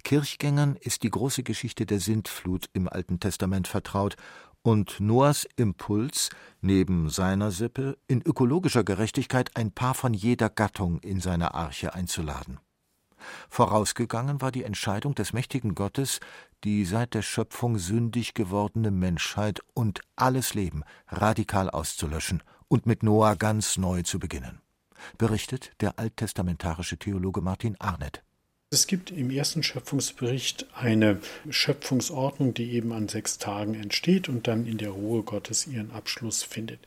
Kirchgängern 0.04 0.76
ist 0.76 1.02
die 1.02 1.10
große 1.10 1.42
Geschichte 1.42 1.86
der 1.86 1.98
Sintflut 1.98 2.66
im 2.74 2.88
Alten 2.88 3.20
Testament 3.20 3.68
vertraut 3.68 4.16
und 4.62 5.00
Noahs 5.00 5.48
Impuls, 5.56 6.28
neben 6.60 7.08
seiner 7.08 7.50
Sippe, 7.50 7.96
in 8.06 8.20
ökologischer 8.20 8.84
Gerechtigkeit 8.84 9.56
ein 9.56 9.72
Paar 9.72 9.94
von 9.94 10.12
jeder 10.12 10.50
Gattung 10.50 11.00
in 11.00 11.20
seine 11.20 11.54
Arche 11.54 11.94
einzuladen. 11.94 12.60
Vorausgegangen 13.48 14.40
war 14.40 14.52
die 14.52 14.64
Entscheidung 14.64 15.14
des 15.14 15.32
mächtigen 15.32 15.74
Gottes, 15.74 16.20
die 16.64 16.84
seit 16.84 17.14
der 17.14 17.22
Schöpfung 17.22 17.78
sündig 17.78 18.34
gewordene 18.34 18.90
Menschheit 18.90 19.60
und 19.74 20.00
alles 20.16 20.54
Leben 20.54 20.82
radikal 21.08 21.70
auszulöschen 21.70 22.42
und 22.68 22.86
mit 22.86 23.02
Noah 23.02 23.36
ganz 23.36 23.76
neu 23.76 24.02
zu 24.02 24.18
beginnen. 24.18 24.60
Berichtet 25.18 25.72
der 25.80 25.98
alttestamentarische 25.98 26.98
Theologe 26.98 27.40
Martin 27.40 27.76
Arnett. 27.78 28.22
Es 28.70 28.88
gibt 28.88 29.12
im 29.12 29.30
ersten 29.30 29.62
Schöpfungsbericht 29.62 30.66
eine 30.74 31.20
Schöpfungsordnung, 31.48 32.52
die 32.52 32.72
eben 32.72 32.92
an 32.92 33.08
sechs 33.08 33.38
Tagen 33.38 33.74
entsteht 33.74 34.28
und 34.28 34.48
dann 34.48 34.66
in 34.66 34.78
der 34.78 34.90
Ruhe 34.90 35.22
Gottes 35.22 35.68
ihren 35.68 35.92
Abschluss 35.92 36.42
findet. 36.42 36.80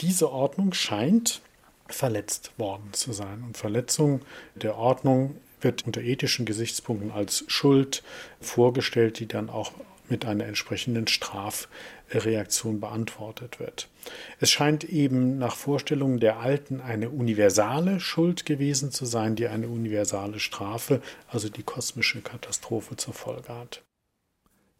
Diese 0.00 0.30
Ordnung 0.30 0.72
scheint 0.72 1.40
verletzt 1.88 2.52
worden 2.58 2.92
zu 2.92 3.12
sein. 3.12 3.42
Und 3.42 3.56
Verletzung 3.56 4.20
der 4.54 4.76
Ordnung 4.76 5.36
wird 5.60 5.86
unter 5.86 6.00
ethischen 6.02 6.46
Gesichtspunkten 6.46 7.10
als 7.10 7.44
Schuld 7.48 8.02
vorgestellt, 8.40 9.18
die 9.18 9.26
dann 9.26 9.50
auch 9.50 9.72
mit 10.08 10.24
einer 10.24 10.46
entsprechenden 10.46 11.06
Strafreaktion 11.08 12.80
beantwortet 12.80 13.58
wird. 13.58 13.88
Es 14.40 14.50
scheint 14.50 14.84
eben 14.84 15.38
nach 15.38 15.56
Vorstellungen 15.56 16.20
der 16.20 16.38
Alten 16.38 16.80
eine 16.80 17.10
universale 17.10 18.00
Schuld 18.00 18.46
gewesen 18.46 18.92
zu 18.92 19.04
sein, 19.04 19.36
die 19.36 19.48
eine 19.48 19.68
universale 19.68 20.38
Strafe, 20.38 21.02
also 21.28 21.48
die 21.48 21.62
kosmische 21.62 22.20
Katastrophe 22.20 22.96
zur 22.96 23.14
Folge 23.14 23.48
hat. 23.48 23.82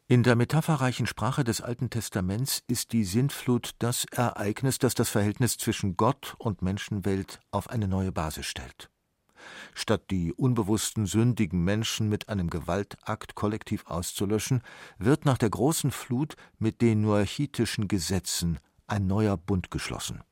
In 0.09 0.23
der 0.23 0.37
metapherreichen 0.37 1.09
Sprache 1.09 1.43
des 1.43 1.61
Alten 1.61 1.91
Testaments 1.91 2.63
ist 2.69 2.93
die 2.93 3.03
Sintflut 3.03 3.73
das 3.81 4.05
Ereignis, 4.13 4.79
das 4.79 4.95
das 4.95 5.09
Verhältnis 5.09 5.59
zwischen 5.59 5.97
Gott 5.97 6.37
und 6.39 6.63
Menschenwelt 6.63 7.41
auf 7.51 7.69
eine 7.71 7.89
neue 7.89 8.13
Basis 8.13 8.47
stellt. 8.47 8.89
Statt 9.75 10.11
die 10.11 10.33
unbewussten 10.33 11.07
sündigen 11.07 11.65
Menschen 11.65 12.09
mit 12.09 12.29
einem 12.29 12.51
Gewaltakt 12.51 13.35
kollektiv 13.35 13.87
auszulöschen, 13.87 14.63
wird 14.99 15.25
nach 15.25 15.39
der 15.39 15.51
großen 15.51 15.91
Flut 15.91 16.37
mit 16.59 16.81
den 16.81 17.03
noachitischen 17.03 17.89
Gesetzen 17.89 18.59
ein 18.87 19.07
neuer 19.07 19.37
Bund 19.37 19.71
geschlossen. 19.71 20.23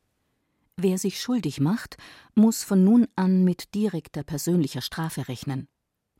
Wer 0.77 0.99
sich 0.99 1.21
schuldig 1.21 1.61
macht, 1.61 1.97
muss 2.35 2.65
von 2.65 2.83
nun 2.83 3.07
an 3.15 3.45
mit 3.45 3.75
direkter 3.75 4.25
persönlicher 4.25 4.81
Strafe 4.81 5.29
rechnen. 5.29 5.69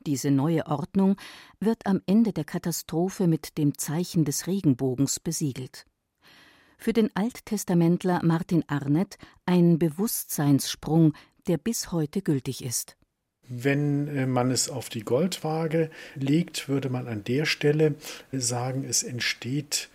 Diese 0.05 0.31
neue 0.31 0.67
Ordnung 0.67 1.17
wird 1.59 1.85
am 1.87 2.01
Ende 2.05 2.31
der 2.31 2.45
Katastrophe 2.45 3.27
mit 3.27 3.57
dem 3.57 3.77
Zeichen 3.77 4.23
des 4.23 4.47
Regenbogens 4.47 5.19
besiegelt. 5.19 5.85
Für 6.77 6.93
den 6.93 7.09
Alttestamentler 7.15 8.21
Martin 8.23 8.63
Arnett 8.67 9.17
ein 9.45 9.79
Bewusstseinssprung, 9.79 11.13
der 11.47 11.57
bis 11.57 11.91
heute 11.91 12.21
gültig 12.21 12.63
ist. 12.63 12.97
Wenn 13.47 14.07
äh, 14.07 14.25
man 14.25 14.51
es 14.51 14.69
auf 14.69 14.89
die 14.89 15.03
Goldwaage 15.03 15.89
legt, 16.15 16.67
würde 16.67 16.89
man 16.89 17.07
an 17.07 17.23
der 17.23 17.45
Stelle 17.45 17.95
sagen, 18.31 18.85
es 18.87 19.03
entsteht 19.03 19.89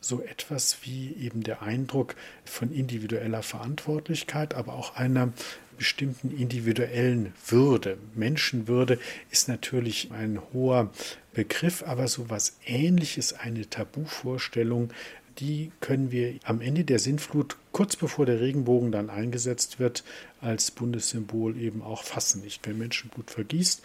so 0.00 0.22
etwas 0.22 0.78
wie 0.82 1.14
eben 1.14 1.42
der 1.42 1.62
Eindruck 1.62 2.14
von 2.44 2.72
individueller 2.72 3.42
Verantwortlichkeit, 3.42 4.54
aber 4.54 4.74
auch 4.74 4.96
einer 4.96 5.32
bestimmten 5.76 6.30
individuellen 6.30 7.32
Würde. 7.46 7.96
Menschenwürde 8.14 8.98
ist 9.30 9.48
natürlich 9.48 10.10
ein 10.12 10.40
hoher 10.52 10.90
Begriff, 11.32 11.82
aber 11.82 12.06
so 12.08 12.24
etwas 12.24 12.58
ähnliches, 12.66 13.32
eine 13.32 13.68
Tabuvorstellung, 13.68 14.90
die 15.38 15.72
können 15.80 16.12
wir 16.12 16.34
am 16.44 16.60
Ende 16.60 16.84
der 16.84 16.98
Sintflut, 16.98 17.56
kurz 17.72 17.96
bevor 17.96 18.26
der 18.26 18.40
Regenbogen 18.40 18.92
dann 18.92 19.10
eingesetzt 19.10 19.78
wird, 19.78 20.04
als 20.40 20.70
Bundessymbol 20.70 21.56
eben 21.56 21.82
auch 21.82 22.04
fassen. 22.04 22.42
Nicht, 22.42 22.66
wer 22.66 22.74
Menschenblut 22.74 23.30
vergießt, 23.30 23.82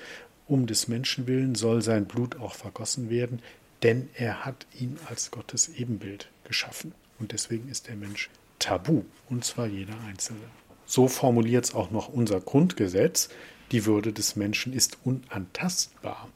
um 0.47 0.67
des 0.67 0.87
Menschen 0.87 1.27
willen 1.27 1.55
soll 1.55 1.81
sein 1.81 2.05
Blut 2.05 2.37
auch 2.37 2.53
vergossen 2.53 3.09
werden, 3.09 3.41
denn 3.83 4.09
er 4.15 4.45
hat 4.45 4.65
ihn 4.79 4.97
als 5.07 5.31
Gottes 5.31 5.69
Ebenbild 5.69 6.29
geschaffen. 6.43 6.93
Und 7.19 7.31
deswegen 7.31 7.69
ist 7.69 7.87
der 7.87 7.95
Mensch 7.95 8.29
tabu, 8.59 9.03
und 9.29 9.43
zwar 9.43 9.67
jeder 9.67 9.95
Einzelne. 10.07 10.39
So 10.85 11.07
formuliert 11.07 11.65
es 11.65 11.73
auch 11.73 11.91
noch 11.91 12.09
unser 12.09 12.39
Grundgesetz, 12.39 13.29
die 13.71 13.85
Würde 13.85 14.13
des 14.13 14.35
Menschen 14.35 14.73
ist 14.73 14.97
unantastbar. 15.03 16.29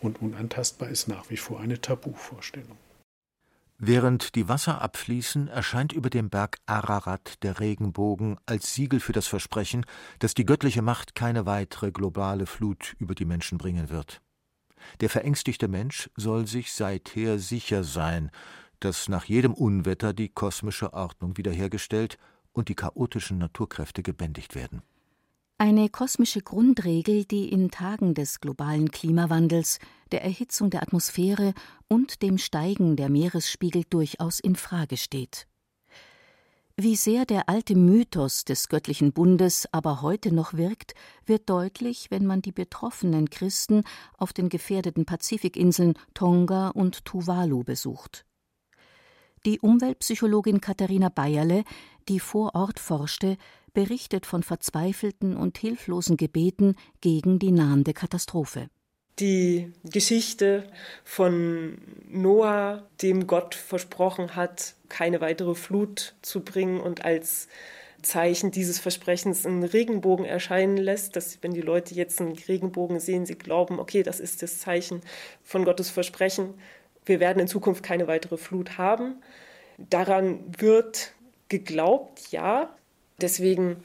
und 0.00 0.22
unantastbar 0.22 0.88
ist 0.90 1.08
nach 1.08 1.28
wie 1.28 1.36
vor 1.36 1.58
eine 1.58 1.80
Tabuvorstellung. 1.80 2.76
Während 3.80 4.34
die 4.34 4.48
Wasser 4.48 4.82
abfließen, 4.82 5.46
erscheint 5.46 5.92
über 5.92 6.10
dem 6.10 6.30
Berg 6.30 6.58
Ararat 6.66 7.40
der 7.44 7.60
Regenbogen 7.60 8.36
als 8.44 8.74
Siegel 8.74 8.98
für 8.98 9.12
das 9.12 9.28
Versprechen, 9.28 9.86
dass 10.18 10.34
die 10.34 10.44
göttliche 10.44 10.82
Macht 10.82 11.14
keine 11.14 11.46
weitere 11.46 11.92
globale 11.92 12.46
Flut 12.46 12.96
über 12.98 13.14
die 13.14 13.24
Menschen 13.24 13.56
bringen 13.56 13.88
wird. 13.88 14.20
Der 15.00 15.08
verängstigte 15.08 15.68
Mensch 15.68 16.10
soll 16.16 16.48
sich 16.48 16.72
seither 16.72 17.38
sicher 17.38 17.84
sein, 17.84 18.32
dass 18.80 19.08
nach 19.08 19.24
jedem 19.24 19.54
Unwetter 19.54 20.12
die 20.12 20.28
kosmische 20.28 20.92
Ordnung 20.92 21.36
wiederhergestellt 21.36 22.18
und 22.52 22.68
die 22.68 22.74
chaotischen 22.74 23.38
Naturkräfte 23.38 24.02
gebändigt 24.02 24.56
werden. 24.56 24.82
Eine 25.60 25.88
kosmische 25.88 26.40
Grundregel, 26.40 27.24
die 27.24 27.48
in 27.48 27.72
Tagen 27.72 28.14
des 28.14 28.38
globalen 28.38 28.92
Klimawandels, 28.92 29.80
der 30.12 30.22
Erhitzung 30.22 30.70
der 30.70 30.82
Atmosphäre 30.82 31.52
und 31.88 32.22
dem 32.22 32.38
Steigen 32.38 32.94
der 32.94 33.08
Meeresspiegel 33.08 33.82
durchaus 33.90 34.38
in 34.38 34.54
Frage 34.54 34.96
steht. 34.96 35.48
Wie 36.76 36.94
sehr 36.94 37.26
der 37.26 37.48
alte 37.48 37.74
Mythos 37.74 38.44
des 38.44 38.68
göttlichen 38.68 39.12
Bundes 39.12 39.66
aber 39.72 40.00
heute 40.00 40.32
noch 40.32 40.54
wirkt, 40.54 40.94
wird 41.26 41.50
deutlich, 41.50 42.12
wenn 42.12 42.24
man 42.24 42.40
die 42.40 42.52
betroffenen 42.52 43.28
Christen 43.28 43.82
auf 44.16 44.32
den 44.32 44.50
gefährdeten 44.50 45.06
Pazifikinseln 45.06 45.94
Tonga 46.14 46.68
und 46.68 47.04
Tuvalu 47.04 47.64
besucht. 47.64 48.24
Die 49.44 49.58
Umweltpsychologin 49.58 50.60
Katharina 50.60 51.08
Bayerle, 51.08 51.64
die 52.08 52.20
vor 52.20 52.54
Ort 52.54 52.78
forschte, 52.78 53.38
berichtet 53.74 54.26
von 54.26 54.42
verzweifelten 54.42 55.36
und 55.36 55.58
hilflosen 55.58 56.16
Gebeten 56.16 56.76
gegen 57.00 57.38
die 57.38 57.52
nahende 57.52 57.92
Katastrophe. 57.92 58.68
Die 59.18 59.72
Geschichte 59.84 60.70
von 61.02 61.78
Noah, 62.08 62.86
dem 63.02 63.26
Gott 63.26 63.54
versprochen 63.54 64.36
hat, 64.36 64.74
keine 64.88 65.20
weitere 65.20 65.54
Flut 65.54 66.14
zu 66.22 66.44
bringen 66.44 66.80
und 66.80 67.04
als 67.04 67.48
Zeichen 68.02 68.52
dieses 68.52 68.78
Versprechens 68.78 69.44
einen 69.44 69.64
Regenbogen 69.64 70.24
erscheinen 70.24 70.76
lässt, 70.76 71.16
dass 71.16 71.42
wenn 71.42 71.52
die 71.52 71.60
Leute 71.60 71.94
jetzt 71.94 72.20
einen 72.20 72.36
Regenbogen 72.36 73.00
sehen, 73.00 73.26
sie 73.26 73.36
glauben, 73.36 73.80
okay, 73.80 74.04
das 74.04 74.20
ist 74.20 74.42
das 74.42 74.58
Zeichen 74.58 75.02
von 75.42 75.64
Gottes 75.64 75.90
Versprechen, 75.90 76.54
wir 77.04 77.20
werden 77.20 77.40
in 77.40 77.48
Zukunft 77.48 77.82
keine 77.82 78.06
weitere 78.06 78.36
Flut 78.36 78.78
haben. 78.78 79.16
Daran 79.78 80.40
wird 80.58 81.14
geglaubt, 81.48 82.30
ja, 82.30 82.76
Deswegen 83.20 83.82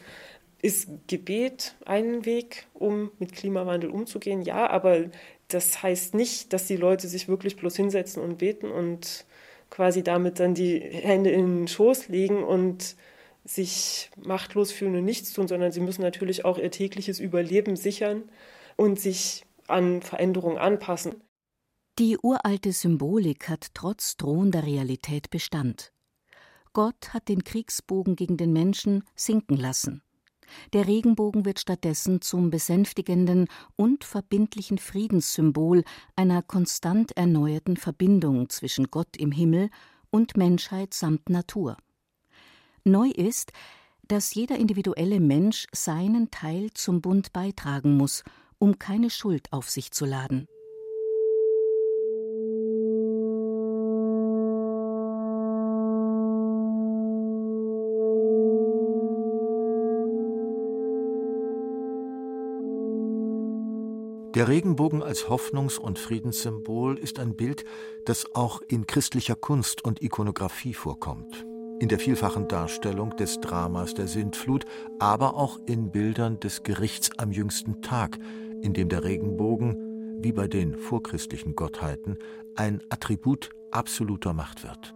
ist 0.62 0.88
Gebet 1.08 1.76
ein 1.86 2.26
Weg, 2.26 2.68
um 2.74 3.12
mit 3.20 3.34
Klimawandel 3.34 3.90
umzugehen, 3.90 4.42
ja, 4.44 4.70
aber 4.70 5.10
das 5.50 5.84
heißt 5.84 6.14
nicht, 6.14 6.54
dass 6.54 6.68
die 6.68 6.78
Leute 6.78 7.08
sich 7.08 7.28
wirklich 7.28 7.56
bloß 7.58 7.76
hinsetzen 7.76 8.24
und 8.24 8.38
beten 8.38 8.72
und 8.72 9.26
quasi 9.70 10.04
damit 10.04 10.40
dann 10.40 10.54
die 10.54 10.80
Hände 10.80 11.32
in 11.32 11.62
den 11.62 11.68
Schoß 11.68 12.08
legen 12.08 12.44
und 12.44 12.96
sich 13.44 14.10
machtlos 14.24 14.72
fühlen 14.72 14.96
und 14.96 15.06
nichts 15.06 15.34
tun, 15.34 15.48
sondern 15.48 15.72
sie 15.72 15.82
müssen 15.82 16.02
natürlich 16.02 16.46
auch 16.46 16.58
ihr 16.58 16.72
tägliches 16.72 17.20
Überleben 17.20 17.76
sichern 17.76 18.24
und 18.78 19.00
sich 19.00 19.44
an 19.68 20.02
Veränderungen 20.02 20.58
anpassen. 20.58 21.22
Die 22.00 22.18
uralte 22.18 22.72
Symbolik 22.72 23.50
hat 23.50 23.68
trotz 23.74 24.18
drohender 24.18 24.66
Realität 24.66 25.30
Bestand. 25.30 25.93
Gott 26.74 27.14
hat 27.14 27.30
den 27.30 27.44
Kriegsbogen 27.44 28.16
gegen 28.16 28.38
den 28.38 28.52
Menschen 28.52 29.04
sinken 29.16 29.58
lassen. 29.58 30.02
Der 30.74 30.88
Regenbogen 30.88 31.46
wird 31.46 31.60
stattdessen 31.60 32.22
zum 32.22 32.50
besänftigenden 32.50 33.48
und 33.76 34.04
verbindlichen 34.04 34.78
Friedenssymbol 34.78 35.84
einer 36.16 36.42
konstant 36.42 37.16
erneuerten 37.16 37.78
Verbindung 37.78 38.50
zwischen 38.50 38.92
Gott 38.92 39.16
im 39.18 39.32
Himmel 39.32 39.70
und 40.10 40.38
Menschheit 40.38 40.94
samt 40.94 41.30
Natur. 41.30 41.78
Neu 42.84 43.08
ist, 43.10 43.52
dass 44.08 44.34
jeder 44.34 44.58
individuelle 44.58 45.20
Mensch 45.20 45.68
seinen 45.72 46.30
Teil 46.30 46.72
zum 46.74 47.02
Bund 47.02 47.32
beitragen 47.34 47.96
muss, 47.96 48.24
um 48.60 48.78
keine 48.78 49.10
Schuld 49.10 49.52
auf 49.52 49.70
sich 49.70 49.92
zu 49.92 50.06
laden. 50.06 50.48
Der 64.36 64.48
Regenbogen 64.48 65.04
als 65.04 65.30
Hoffnungs- 65.30 65.78
und 65.78 66.00
Friedenssymbol 66.00 66.98
ist 66.98 67.20
ein 67.20 67.36
Bild, 67.36 67.66
das 68.06 68.34
auch 68.34 68.64
in 68.68 68.88
christlicher 68.88 69.36
Kunst 69.36 69.86
und 69.86 70.02
Ikonographie 70.02 70.74
vorkommt. 70.74 71.46
In 71.80 71.88
der 71.88 72.00
vielfachen 72.00 72.48
Darstellung 72.48 73.16
des 73.16 73.42
Dramas 73.42 73.94
der 73.94 74.08
Sintflut, 74.08 74.66
aber 74.98 75.36
auch 75.36 75.60
in 75.68 75.92
Bildern 75.92 76.40
des 76.40 76.64
Gerichts 76.64 77.12
am 77.20 77.32
jüngsten 77.32 77.84
Tag, 77.84 78.18
in 78.64 78.74
dem 78.74 78.90
der 78.90 79.04
Regenbogen, 79.04 80.24
wie 80.24 80.32
bei 80.32 80.48
den 80.48 80.80
vorchristlichen 80.80 81.56
Gottheiten, 81.56 82.18
ein 82.56 82.82
Attribut 82.90 83.52
absoluter 83.70 84.34
Macht 84.34 84.64
wird. 84.64 84.96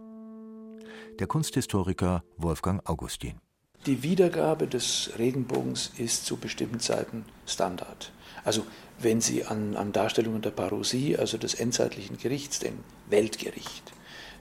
Der 1.20 1.28
Kunsthistoriker 1.28 2.24
Wolfgang 2.38 2.88
Augustin. 2.88 3.40
Die 3.88 4.02
Wiedergabe 4.02 4.66
des 4.66 5.12
Regenbogens 5.18 5.92
ist 5.96 6.26
zu 6.26 6.36
bestimmten 6.36 6.78
Zeiten 6.78 7.24
Standard. 7.46 8.12
Also 8.44 8.66
wenn 8.98 9.22
Sie 9.22 9.46
an, 9.46 9.76
an 9.76 9.92
Darstellungen 9.92 10.42
der 10.42 10.50
Parousie, 10.50 11.16
also 11.16 11.38
des 11.38 11.54
endzeitlichen 11.54 12.18
Gerichts, 12.18 12.58
dem 12.58 12.80
Weltgericht, 13.08 13.94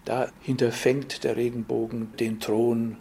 da 0.04 0.30
hinterfängt 0.42 1.24
der 1.24 1.38
Regenbogen 1.38 2.12
den 2.18 2.42
Thron 2.42 2.98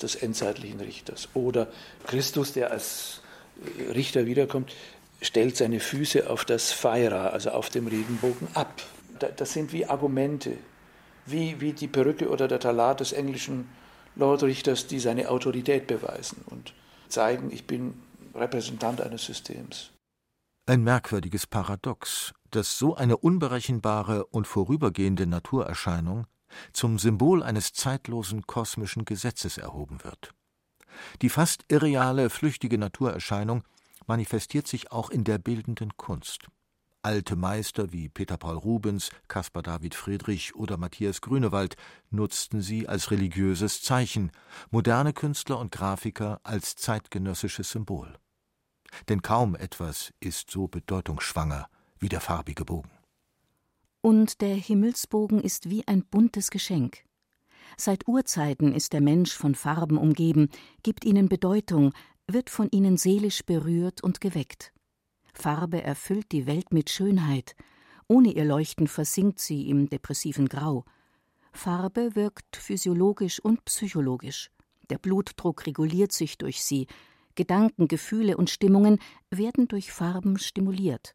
des 0.00 0.14
endzeitlichen 0.14 0.78
Richters. 0.78 1.30
Oder 1.34 1.66
Christus, 2.06 2.52
der 2.52 2.70
als 2.70 3.20
Richter 3.92 4.24
wiederkommt, 4.24 4.72
stellt 5.20 5.56
seine 5.56 5.80
Füße 5.80 6.30
auf 6.30 6.44
das 6.44 6.70
Phaira, 6.70 7.30
also 7.30 7.50
auf 7.50 7.70
dem 7.70 7.88
Regenbogen, 7.88 8.46
ab. 8.54 8.84
Das 9.36 9.52
sind 9.52 9.72
wie 9.72 9.84
Argumente, 9.84 10.58
wie, 11.26 11.60
wie 11.60 11.72
die 11.72 11.88
Perücke 11.88 12.28
oder 12.28 12.46
der 12.46 12.60
Talat 12.60 13.00
des 13.00 13.10
englischen 13.10 13.66
Lordrichters, 14.18 14.86
die 14.86 14.98
seine 14.98 15.30
Autorität 15.30 15.86
beweisen 15.86 16.44
und 16.46 16.74
zeigen, 17.08 17.50
ich 17.50 17.66
bin 17.66 17.94
Repräsentant 18.34 19.00
eines 19.00 19.24
Systems. 19.24 19.90
Ein 20.66 20.82
merkwürdiges 20.82 21.46
Paradox, 21.46 22.34
dass 22.50 22.78
so 22.78 22.94
eine 22.94 23.16
unberechenbare 23.16 24.26
und 24.26 24.46
vorübergehende 24.46 25.26
Naturerscheinung 25.26 26.26
zum 26.72 26.98
Symbol 26.98 27.42
eines 27.42 27.72
zeitlosen 27.72 28.46
kosmischen 28.46 29.04
Gesetzes 29.04 29.56
erhoben 29.56 30.02
wird. 30.04 30.34
Die 31.22 31.28
fast 31.28 31.64
irreale, 31.68 32.28
flüchtige 32.28 32.76
Naturerscheinung 32.76 33.62
manifestiert 34.06 34.66
sich 34.66 34.90
auch 34.90 35.10
in 35.10 35.24
der 35.24 35.38
bildenden 35.38 35.96
Kunst. 35.96 36.48
Alte 37.08 37.36
Meister 37.36 37.90
wie 37.90 38.10
Peter 38.10 38.36
Paul 38.36 38.58
Rubens, 38.58 39.08
Caspar 39.28 39.62
David 39.62 39.94
Friedrich 39.94 40.54
oder 40.54 40.76
Matthias 40.76 41.22
Grünewald 41.22 41.74
nutzten 42.10 42.60
sie 42.60 42.86
als 42.86 43.10
religiöses 43.10 43.80
Zeichen, 43.82 44.30
moderne 44.70 45.14
Künstler 45.14 45.58
und 45.58 45.72
Grafiker 45.72 46.38
als 46.42 46.76
zeitgenössisches 46.76 47.70
Symbol. 47.70 48.12
Denn 49.08 49.22
kaum 49.22 49.54
etwas 49.54 50.12
ist 50.20 50.50
so 50.50 50.68
bedeutungsschwanger 50.68 51.70
wie 51.98 52.10
der 52.10 52.20
farbige 52.20 52.66
Bogen. 52.66 52.90
Und 54.02 54.42
der 54.42 54.56
Himmelsbogen 54.56 55.40
ist 55.40 55.70
wie 55.70 55.88
ein 55.88 56.04
buntes 56.04 56.50
Geschenk. 56.50 57.04
Seit 57.78 58.06
Urzeiten 58.06 58.74
ist 58.74 58.92
der 58.92 59.00
Mensch 59.00 59.32
von 59.32 59.54
Farben 59.54 59.96
umgeben, 59.96 60.50
gibt 60.82 61.06
ihnen 61.06 61.30
Bedeutung, 61.30 61.94
wird 62.26 62.50
von 62.50 62.68
ihnen 62.70 62.98
seelisch 62.98 63.46
berührt 63.46 64.02
und 64.02 64.20
geweckt. 64.20 64.74
Farbe 65.38 65.82
erfüllt 65.82 66.32
die 66.32 66.46
Welt 66.46 66.72
mit 66.72 66.90
Schönheit, 66.90 67.54
ohne 68.08 68.32
ihr 68.32 68.44
Leuchten 68.44 68.88
versinkt 68.88 69.38
sie 69.38 69.68
im 69.70 69.88
depressiven 69.88 70.48
Grau. 70.48 70.84
Farbe 71.52 72.16
wirkt 72.16 72.56
physiologisch 72.56 73.38
und 73.38 73.64
psychologisch. 73.64 74.50
Der 74.90 74.98
Blutdruck 74.98 75.66
reguliert 75.66 76.12
sich 76.12 76.38
durch 76.38 76.62
sie, 76.62 76.88
Gedanken, 77.36 77.86
Gefühle 77.86 78.36
und 78.36 78.50
Stimmungen 78.50 78.98
werden 79.30 79.68
durch 79.68 79.92
Farben 79.92 80.38
stimuliert. 80.38 81.14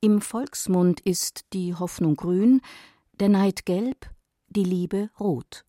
Im 0.00 0.20
Volksmund 0.20 1.00
ist 1.00 1.46
die 1.54 1.74
Hoffnung 1.74 2.16
grün, 2.16 2.60
der 3.20 3.30
Neid 3.30 3.64
gelb, 3.64 4.10
die 4.48 4.64
Liebe 4.64 5.08
rot. 5.18 5.64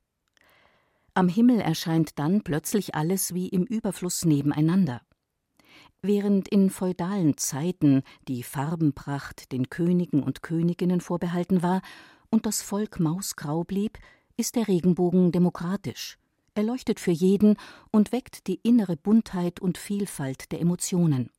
Am 1.13 1.29
Himmel 1.29 1.61
erscheint 1.61 2.19
dann 2.19 2.43
plötzlich 2.43 2.95
alles 2.95 3.33
wie 3.33 3.47
im 3.47 3.63
Überfluss 3.63 4.25
nebeneinander. 4.25 5.01
Während 6.07 6.47
in 6.49 6.69
feudalen 6.69 7.35
Zeiten 7.35 8.03
die 8.27 8.43
Farbenpracht 8.43 9.51
den 9.51 9.71
Königen 9.71 10.21
und 10.21 10.43
Königinnen 10.43 11.01
vorbehalten 11.01 11.63
war 11.63 11.81
und 12.29 12.45
das 12.45 12.61
Volk 12.61 12.99
mausgrau 12.99 13.63
blieb, 13.63 13.97
ist 14.37 14.55
der 14.55 14.67
Regenbogen 14.67 15.31
demokratisch. 15.31 16.19
Er 16.53 16.61
leuchtet 16.61 16.99
für 16.99 17.09
jeden 17.09 17.55
und 17.89 18.11
weckt 18.11 18.45
die 18.45 18.59
innere 18.61 18.97
Buntheit 18.97 19.59
und 19.59 19.79
Vielfalt 19.79 20.51
der 20.51 20.61
Emotionen. 20.61 21.31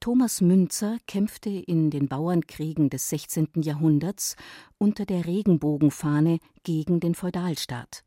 Thomas 0.00 0.40
Münzer 0.40 0.98
kämpfte 1.06 1.50
in 1.50 1.90
den 1.90 2.08
Bauernkriegen 2.08 2.90
des 2.90 3.08
16. 3.08 3.50
Jahrhunderts 3.62 4.34
unter 4.78 5.06
der 5.06 5.26
Regenbogenfahne 5.26 6.40
gegen 6.64 6.98
den 6.98 7.14
Feudalstaat. 7.14 8.02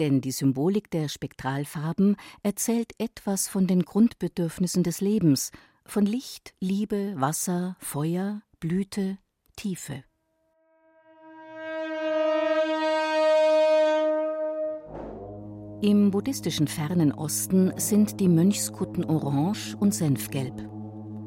Denn 0.00 0.22
die 0.22 0.32
Symbolik 0.32 0.90
der 0.90 1.08
Spektralfarben 1.08 2.16
erzählt 2.42 2.94
etwas 2.96 3.48
von 3.48 3.66
den 3.66 3.82
Grundbedürfnissen 3.82 4.82
des 4.82 5.02
Lebens, 5.02 5.52
von 5.84 6.06
Licht, 6.06 6.54
Liebe, 6.58 7.12
Wasser, 7.16 7.76
Feuer, 7.80 8.40
Blüte, 8.60 9.18
Tiefe. 9.56 10.02
Im 15.82 16.10
buddhistischen 16.10 16.66
fernen 16.66 17.12
Osten 17.12 17.72
sind 17.76 18.20
die 18.20 18.28
Mönchskutten 18.28 19.04
orange 19.04 19.76
und 19.78 19.94
senfgelb. 19.94 20.66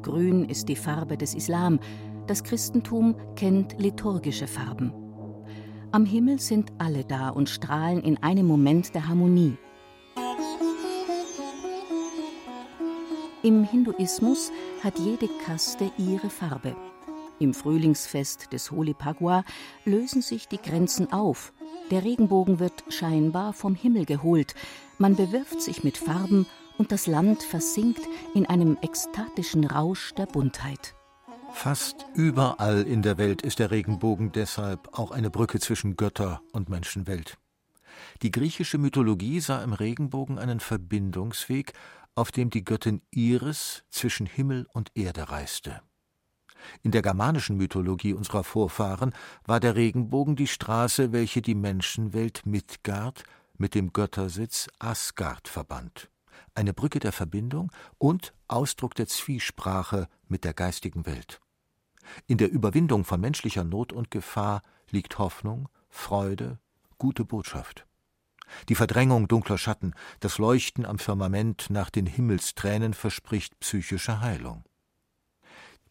Grün 0.02 0.48
ist 0.48 0.68
die 0.68 0.76
Farbe 0.76 1.16
des 1.16 1.34
Islam. 1.34 1.78
Das 2.26 2.42
Christentum 2.42 3.14
kennt 3.36 3.78
liturgische 3.78 4.48
Farben. 4.48 5.03
Am 5.94 6.06
Himmel 6.06 6.40
sind 6.40 6.72
alle 6.78 7.04
da 7.04 7.28
und 7.28 7.48
strahlen 7.48 8.02
in 8.02 8.20
einem 8.20 8.48
Moment 8.48 8.96
der 8.96 9.06
Harmonie. 9.06 9.56
Im 13.44 13.62
Hinduismus 13.62 14.50
hat 14.82 14.98
jede 14.98 15.28
Kaste 15.46 15.92
ihre 15.96 16.30
Farbe. 16.30 16.74
Im 17.38 17.54
Frühlingsfest 17.54 18.52
des 18.52 18.72
Holi 18.72 18.92
Pagua 18.92 19.44
lösen 19.84 20.20
sich 20.20 20.48
die 20.48 20.60
Grenzen 20.60 21.12
auf. 21.12 21.52
Der 21.92 22.02
Regenbogen 22.02 22.58
wird 22.58 22.82
scheinbar 22.88 23.52
vom 23.52 23.76
Himmel 23.76 24.04
geholt. 24.04 24.56
Man 24.98 25.14
bewirft 25.14 25.62
sich 25.62 25.84
mit 25.84 25.96
Farben 25.96 26.46
und 26.76 26.90
das 26.90 27.06
Land 27.06 27.44
versinkt 27.44 28.02
in 28.34 28.46
einem 28.46 28.78
ekstatischen 28.82 29.62
Rausch 29.62 30.12
der 30.14 30.26
Buntheit. 30.26 30.96
Fast 31.54 32.04
überall 32.14 32.82
in 32.82 33.00
der 33.00 33.16
Welt 33.16 33.40
ist 33.40 33.58
der 33.58 33.70
Regenbogen 33.70 34.32
deshalb 34.32 34.98
auch 34.98 35.12
eine 35.12 35.30
Brücke 35.30 35.60
zwischen 35.60 35.96
Götter 35.96 36.42
und 36.52 36.68
Menschenwelt. 36.68 37.38
Die 38.20 38.30
griechische 38.30 38.76
Mythologie 38.76 39.40
sah 39.40 39.62
im 39.62 39.72
Regenbogen 39.72 40.38
einen 40.38 40.60
Verbindungsweg, 40.60 41.72
auf 42.14 42.32
dem 42.32 42.50
die 42.50 42.64
Göttin 42.64 43.00
Iris 43.10 43.84
zwischen 43.88 44.26
Himmel 44.26 44.66
und 44.74 44.90
Erde 44.94 45.30
reiste. 45.30 45.80
In 46.82 46.90
der 46.90 47.00
germanischen 47.00 47.56
Mythologie 47.56 48.12
unserer 48.12 48.44
Vorfahren 48.44 49.14
war 49.46 49.60
der 49.60 49.74
Regenbogen 49.74 50.36
die 50.36 50.48
Straße, 50.48 51.12
welche 51.12 51.40
die 51.40 51.54
Menschenwelt 51.54 52.44
Midgard 52.44 53.24
mit 53.56 53.74
dem 53.74 53.92
Göttersitz 53.92 54.68
Asgard 54.80 55.48
verband, 55.48 56.10
eine 56.54 56.74
Brücke 56.74 56.98
der 56.98 57.12
Verbindung 57.12 57.70
und 57.96 58.34
Ausdruck 58.48 58.94
der 58.94 59.06
Zwiesprache 59.06 60.08
mit 60.28 60.44
der 60.44 60.52
geistigen 60.52 61.06
Welt. 61.06 61.40
In 62.26 62.38
der 62.38 62.50
Überwindung 62.50 63.04
von 63.04 63.20
menschlicher 63.20 63.64
Not 63.64 63.92
und 63.92 64.10
Gefahr 64.10 64.62
liegt 64.90 65.18
Hoffnung, 65.18 65.68
Freude, 65.88 66.58
gute 66.98 67.24
Botschaft. 67.24 67.86
Die 68.68 68.74
Verdrängung 68.74 69.28
dunkler 69.28 69.58
Schatten, 69.58 69.94
das 70.20 70.38
Leuchten 70.38 70.86
am 70.86 70.98
Firmament 70.98 71.70
nach 71.70 71.90
den 71.90 72.06
Himmelstränen 72.06 72.94
verspricht 72.94 73.58
psychische 73.60 74.20
Heilung. 74.20 74.64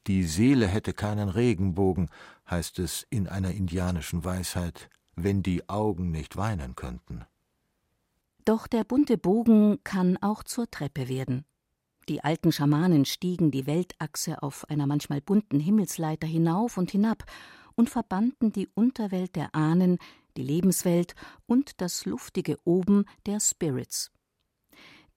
Die 0.08 0.24
Seele 0.24 0.68
hätte 0.68 0.94
keinen 0.94 1.30
Regenbogen, 1.30 2.10
heißt 2.50 2.80
es 2.80 3.08
in 3.10 3.28
einer 3.28 3.52
indianischen 3.52 4.26
Weisheit, 4.26 4.90
wenn 5.16 5.44
die 5.44 5.70
Augen 5.70 6.12
nicht 6.12 6.36
weinen 6.36 6.76
könnten. 6.76 7.26
Doch 8.46 8.68
der 8.68 8.84
bunte 8.84 9.18
Bogen 9.18 9.82
kann 9.86 10.18
auch 10.22 10.44
zur 10.44 10.70
Treppe 10.70 11.08
werden. 11.08 11.46
Die 12.10 12.24
alten 12.24 12.52
Schamanen 12.52 13.06
stiegen 13.06 13.52
die 13.52 13.66
Weltachse 13.66 14.44
auf 14.44 14.70
einer 14.70 14.88
manchmal 14.88 15.22
bunten 15.22 15.60
Himmelsleiter 15.60 16.28
hinauf 16.28 16.78
und 16.78 16.92
hinab 16.92 17.24
und 17.76 17.90
verbanden 17.90 18.52
die 18.52 18.68
Unterwelt 18.76 19.36
der 19.36 19.56
Ahnen, 19.56 19.98
die 20.36 20.44
Lebenswelt 20.44 21.16
und 21.46 21.82
das 21.82 22.06
luftige 22.06 22.58
Oben 22.66 23.06
der 23.26 23.40
Spirits. 23.40 24.12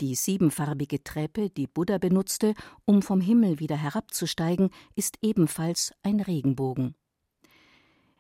Die 0.01 0.15
siebenfarbige 0.15 1.03
Treppe, 1.03 1.49
die 1.49 1.67
Buddha 1.67 1.99
benutzte, 1.99 2.55
um 2.85 3.01
vom 3.01 3.21
Himmel 3.21 3.61
wieder 3.61 3.77
herabzusteigen, 3.77 4.71
ist 4.95 5.19
ebenfalls 5.23 5.93
ein 6.03 6.21
Regenbogen. 6.21 6.95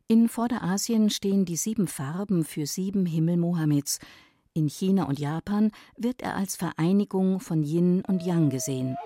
In 0.09 0.29
Vorderasien 0.29 1.11
stehen 1.11 1.45
die 1.45 1.57
sieben 1.57 1.87
Farben 1.87 2.45
für 2.45 2.67
sieben 2.67 3.07
Himmel 3.07 3.37
Mohammeds. 3.37 3.99
In 4.57 4.71
China 4.71 5.05
und 5.05 5.19
Japan 5.19 5.71
wird 5.99 6.23
er 6.23 6.35
als 6.35 6.57
Vereinigung 6.57 7.41
von 7.41 7.63
Yin 7.63 8.03
und 8.07 8.23
Yang 8.23 8.49
gesehen. 8.49 8.97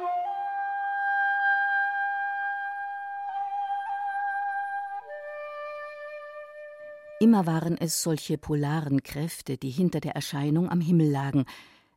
Immer 7.19 7.47
waren 7.47 7.77
es 7.77 8.01
solche 8.01 8.39
polaren 8.39 9.03
Kräfte, 9.03 9.59
die 9.59 9.71
hinter 9.71 9.99
der 9.99 10.15
Erscheinung 10.15 10.71
am 10.71 10.81
Himmel 10.81 11.11
lagen, 11.11 11.47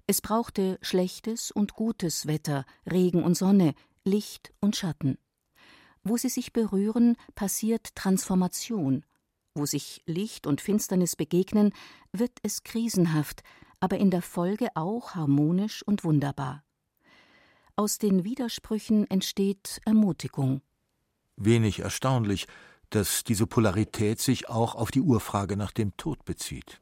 es 0.07 0.19
brauchte 0.19 0.79
schlechtes 0.81 1.51
und 1.51 1.75
gutes 1.75 2.25
Wetter, 2.25 2.65
Regen 2.91 3.23
und 3.23 3.35
Sonne, 3.35 3.75
Licht 4.03 4.51
und 4.61 4.75
Schatten. 4.75 5.19
Wo 6.03 6.17
sie 6.17 6.29
sich 6.29 6.53
berühren, 6.53 7.17
passiert 7.35 7.95
Transformation. 7.95 9.05
Wo 9.55 9.65
sich 9.65 10.01
Licht 10.05 10.47
und 10.47 10.61
Finsternis 10.61 11.15
begegnen, 11.15 11.73
wird 12.11 12.31
es 12.41 12.63
krisenhaft, 12.63 13.43
aber 13.79 13.97
in 13.97 14.09
der 14.09 14.21
Folge 14.21 14.69
auch 14.75 15.13
harmonisch 15.13 15.83
und 15.83 16.03
wunderbar. 16.03 16.63
Aus 17.75 17.97
den 17.97 18.23
Widersprüchen 18.23 19.09
entsteht 19.09 19.81
Ermutigung. 19.85 20.61
Wenig 21.35 21.79
erstaunlich, 21.79 22.47
dass 22.89 23.23
diese 23.23 23.47
Polarität 23.47 24.19
sich 24.19 24.49
auch 24.49 24.75
auf 24.75 24.91
die 24.91 25.01
Urfrage 25.01 25.57
nach 25.57 25.71
dem 25.71 25.97
Tod 25.97 26.25
bezieht. 26.25 26.81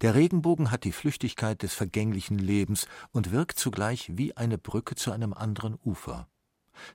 Der 0.00 0.14
Regenbogen 0.14 0.70
hat 0.70 0.84
die 0.84 0.92
Flüchtigkeit 0.92 1.62
des 1.62 1.74
vergänglichen 1.74 2.38
Lebens 2.38 2.86
und 3.12 3.30
wirkt 3.30 3.58
zugleich 3.58 4.10
wie 4.16 4.36
eine 4.36 4.58
Brücke 4.58 4.94
zu 4.94 5.12
einem 5.12 5.32
anderen 5.32 5.78
Ufer. 5.84 6.28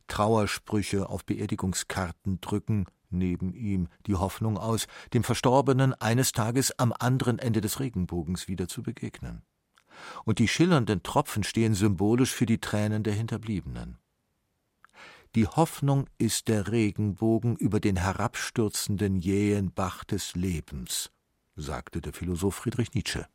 Trauersprüche 0.07 1.09
auf 1.09 1.25
Beerdigungskarten 1.25 2.41
drücken 2.41 2.85
neben 3.09 3.53
ihm 3.53 3.87
die 4.07 4.15
Hoffnung 4.15 4.57
aus, 4.57 4.87
dem 5.13 5.23
Verstorbenen 5.23 5.93
eines 5.93 6.31
Tages 6.31 6.77
am 6.77 6.93
anderen 6.97 7.39
Ende 7.39 7.61
des 7.61 7.79
Regenbogens 7.79 8.47
wieder 8.47 8.67
zu 8.67 8.83
begegnen. 8.83 9.43
Und 10.25 10.39
die 10.39 10.47
schillernden 10.47 11.03
Tropfen 11.03 11.43
stehen 11.43 11.73
symbolisch 11.73 12.33
für 12.33 12.45
die 12.45 12.59
Tränen 12.59 13.03
der 13.03 13.13
Hinterbliebenen. 13.13 13.97
Die 15.35 15.45
Hoffnung 15.45 16.07
ist 16.17 16.47
der 16.47 16.71
Regenbogen 16.71 17.55
über 17.55 17.79
den 17.79 17.97
herabstürzenden 17.97 19.17
jähen 19.17 19.71
Bach 19.71 20.03
des 20.03 20.35
Lebens, 20.35 21.11
sagte 21.55 22.01
der 22.01 22.13
Philosoph 22.13 22.55
Friedrich 22.55 22.93
Nietzsche. 22.93 23.27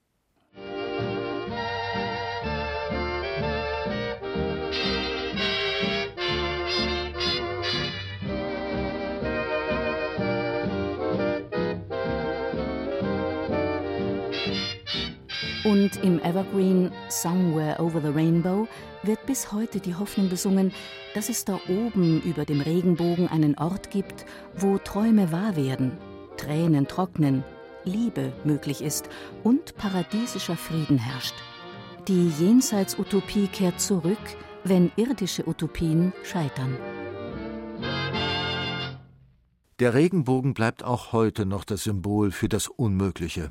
Und 15.64 15.96
im 16.03 16.20
Evergreen 16.20 16.92
Somewhere 17.09 17.81
Over 17.81 18.03
the 18.03 18.09
Rainbow 18.09 18.68
wird 19.03 19.24
bis 19.24 19.50
heute 19.50 19.81
die 19.81 19.94
Hoffnung 19.94 20.29
besungen, 20.29 20.72
dass 21.14 21.31
es 21.31 21.46
da 21.46 21.59
oben 21.68 22.20
über 22.20 22.44
dem 22.44 22.61
Regenbogen 22.61 23.29
einen 23.29 23.57
Ort 23.57 23.90
gibt, 23.90 24.27
wo 24.55 24.77
Träume 24.77 25.33
wahr 25.33 25.57
werden, 25.57 25.92
Tränen 26.37 26.87
trocknen, 26.87 27.44
Liebe 27.85 28.35
möglich 28.44 28.83
ist 28.83 29.09
und 29.42 29.74
paradiesischer 29.77 30.57
Frieden 30.57 30.98
herrscht. 30.98 31.35
Die 32.09 32.29
Jenseitsutopie 32.38 33.46
kehrt 33.46 33.81
zurück, 33.81 34.18
wenn 34.64 34.92
irdische 34.96 35.48
Utopien 35.48 36.12
scheitern. 36.24 36.77
Der 39.79 39.94
Regenbogen 39.94 40.53
bleibt 40.53 40.85
auch 40.85 41.12
heute 41.12 41.46
noch 41.46 41.64
das 41.64 41.85
Symbol 41.85 42.33
für 42.33 42.50
das 42.50 42.68
Unmögliche. 42.68 43.50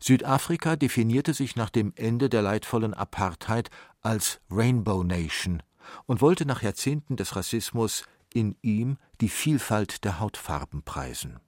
Südafrika 0.00 0.76
definierte 0.76 1.34
sich 1.34 1.56
nach 1.56 1.70
dem 1.70 1.92
Ende 1.96 2.28
der 2.28 2.42
leidvollen 2.42 2.94
Apartheid 2.94 3.70
als 4.00 4.40
Rainbow 4.50 5.02
Nation 5.02 5.62
und 6.06 6.20
wollte 6.20 6.46
nach 6.46 6.62
Jahrzehnten 6.62 7.16
des 7.16 7.36
Rassismus 7.36 8.04
in 8.32 8.56
ihm 8.62 8.98
die 9.20 9.28
Vielfalt 9.28 10.04
der 10.04 10.20
Hautfarben 10.20 10.82
preisen. 10.82 11.40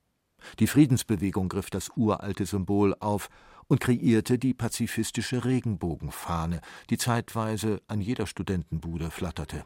Die 0.58 0.66
Friedensbewegung 0.66 1.48
griff 1.48 1.70
das 1.70 1.90
uralte 1.96 2.46
Symbol 2.46 2.96
auf 2.98 3.28
und 3.68 3.80
kreierte 3.80 4.38
die 4.38 4.54
pazifistische 4.54 5.44
Regenbogenfahne, 5.44 6.60
die 6.88 6.98
zeitweise 6.98 7.82
an 7.86 8.00
jeder 8.00 8.26
Studentenbude 8.26 9.10
flatterte. 9.10 9.64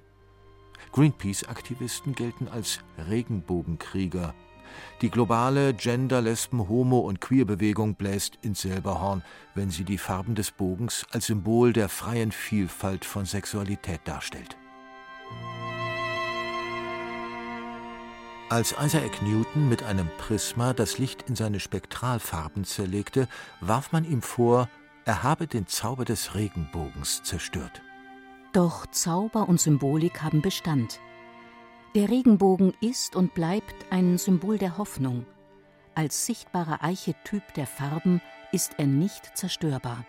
Greenpeace-Aktivisten 0.93 2.15
gelten 2.15 2.49
als 2.49 2.81
Regenbogenkrieger. 3.09 4.35
Die 5.01 5.11
globale 5.11 5.75
Gender-, 5.75 6.21
Lesben-, 6.21 6.69
Homo- 6.69 7.01
und 7.01 7.21
Queer-Bewegung 7.21 7.95
bläst 7.95 8.39
ins 8.43 8.63
Silberhorn, 8.63 9.23
wenn 9.55 9.71
sie 9.71 9.85
die 9.85 9.99
Farben 9.99 10.35
des 10.35 10.51
Bogens 10.51 11.07
als 11.11 11.27
Symbol 11.27 11.73
der 11.73 11.89
freien 11.89 12.33
Vielfalt 12.33 13.05
von 13.05 13.25
Sexualität 13.25 14.01
darstellt. 14.05 14.57
Als 18.51 18.75
Isaac 18.81 19.23
Newton 19.23 19.69
mit 19.69 19.83
einem 19.83 20.09
Prisma 20.19 20.75
das 20.75 20.99
Licht 20.99 21.23
in 21.29 21.35
seine 21.35 21.61
Spektralfarben 21.61 22.65
zerlegte, 22.65 23.27
warf 23.61 23.91
man 23.91 24.05
ihm 24.05 24.23
vor, 24.23 24.69
er 25.05 25.23
habe 25.23 25.47
den 25.47 25.67
Zauber 25.67 26.05
des 26.05 26.35
Regenbogens 26.35 27.23
zerstört. 27.23 27.83
Doch 28.53 28.87
Zauber 28.87 29.49
und 29.49 29.61
Symbolik 29.61 30.23
haben 30.23 30.41
Bestand. 30.41 31.01
Der 31.95 32.11
Regenbogen 32.11 32.75
ist 32.81 33.15
und 33.15 33.35
bleibt 33.35 33.87
ein 33.91 34.19
Symbol 34.19 34.59
der 34.59 34.79
Hoffnung. 34.79 35.27
Als 35.95 36.27
sichtbarer 36.27 36.83
Archetyp 36.83 37.55
der 37.55 37.69
Farben 37.69 38.21
ist 38.51 38.73
er 38.79 38.87
nicht 38.87 39.37
zerstörbar. 39.39 40.05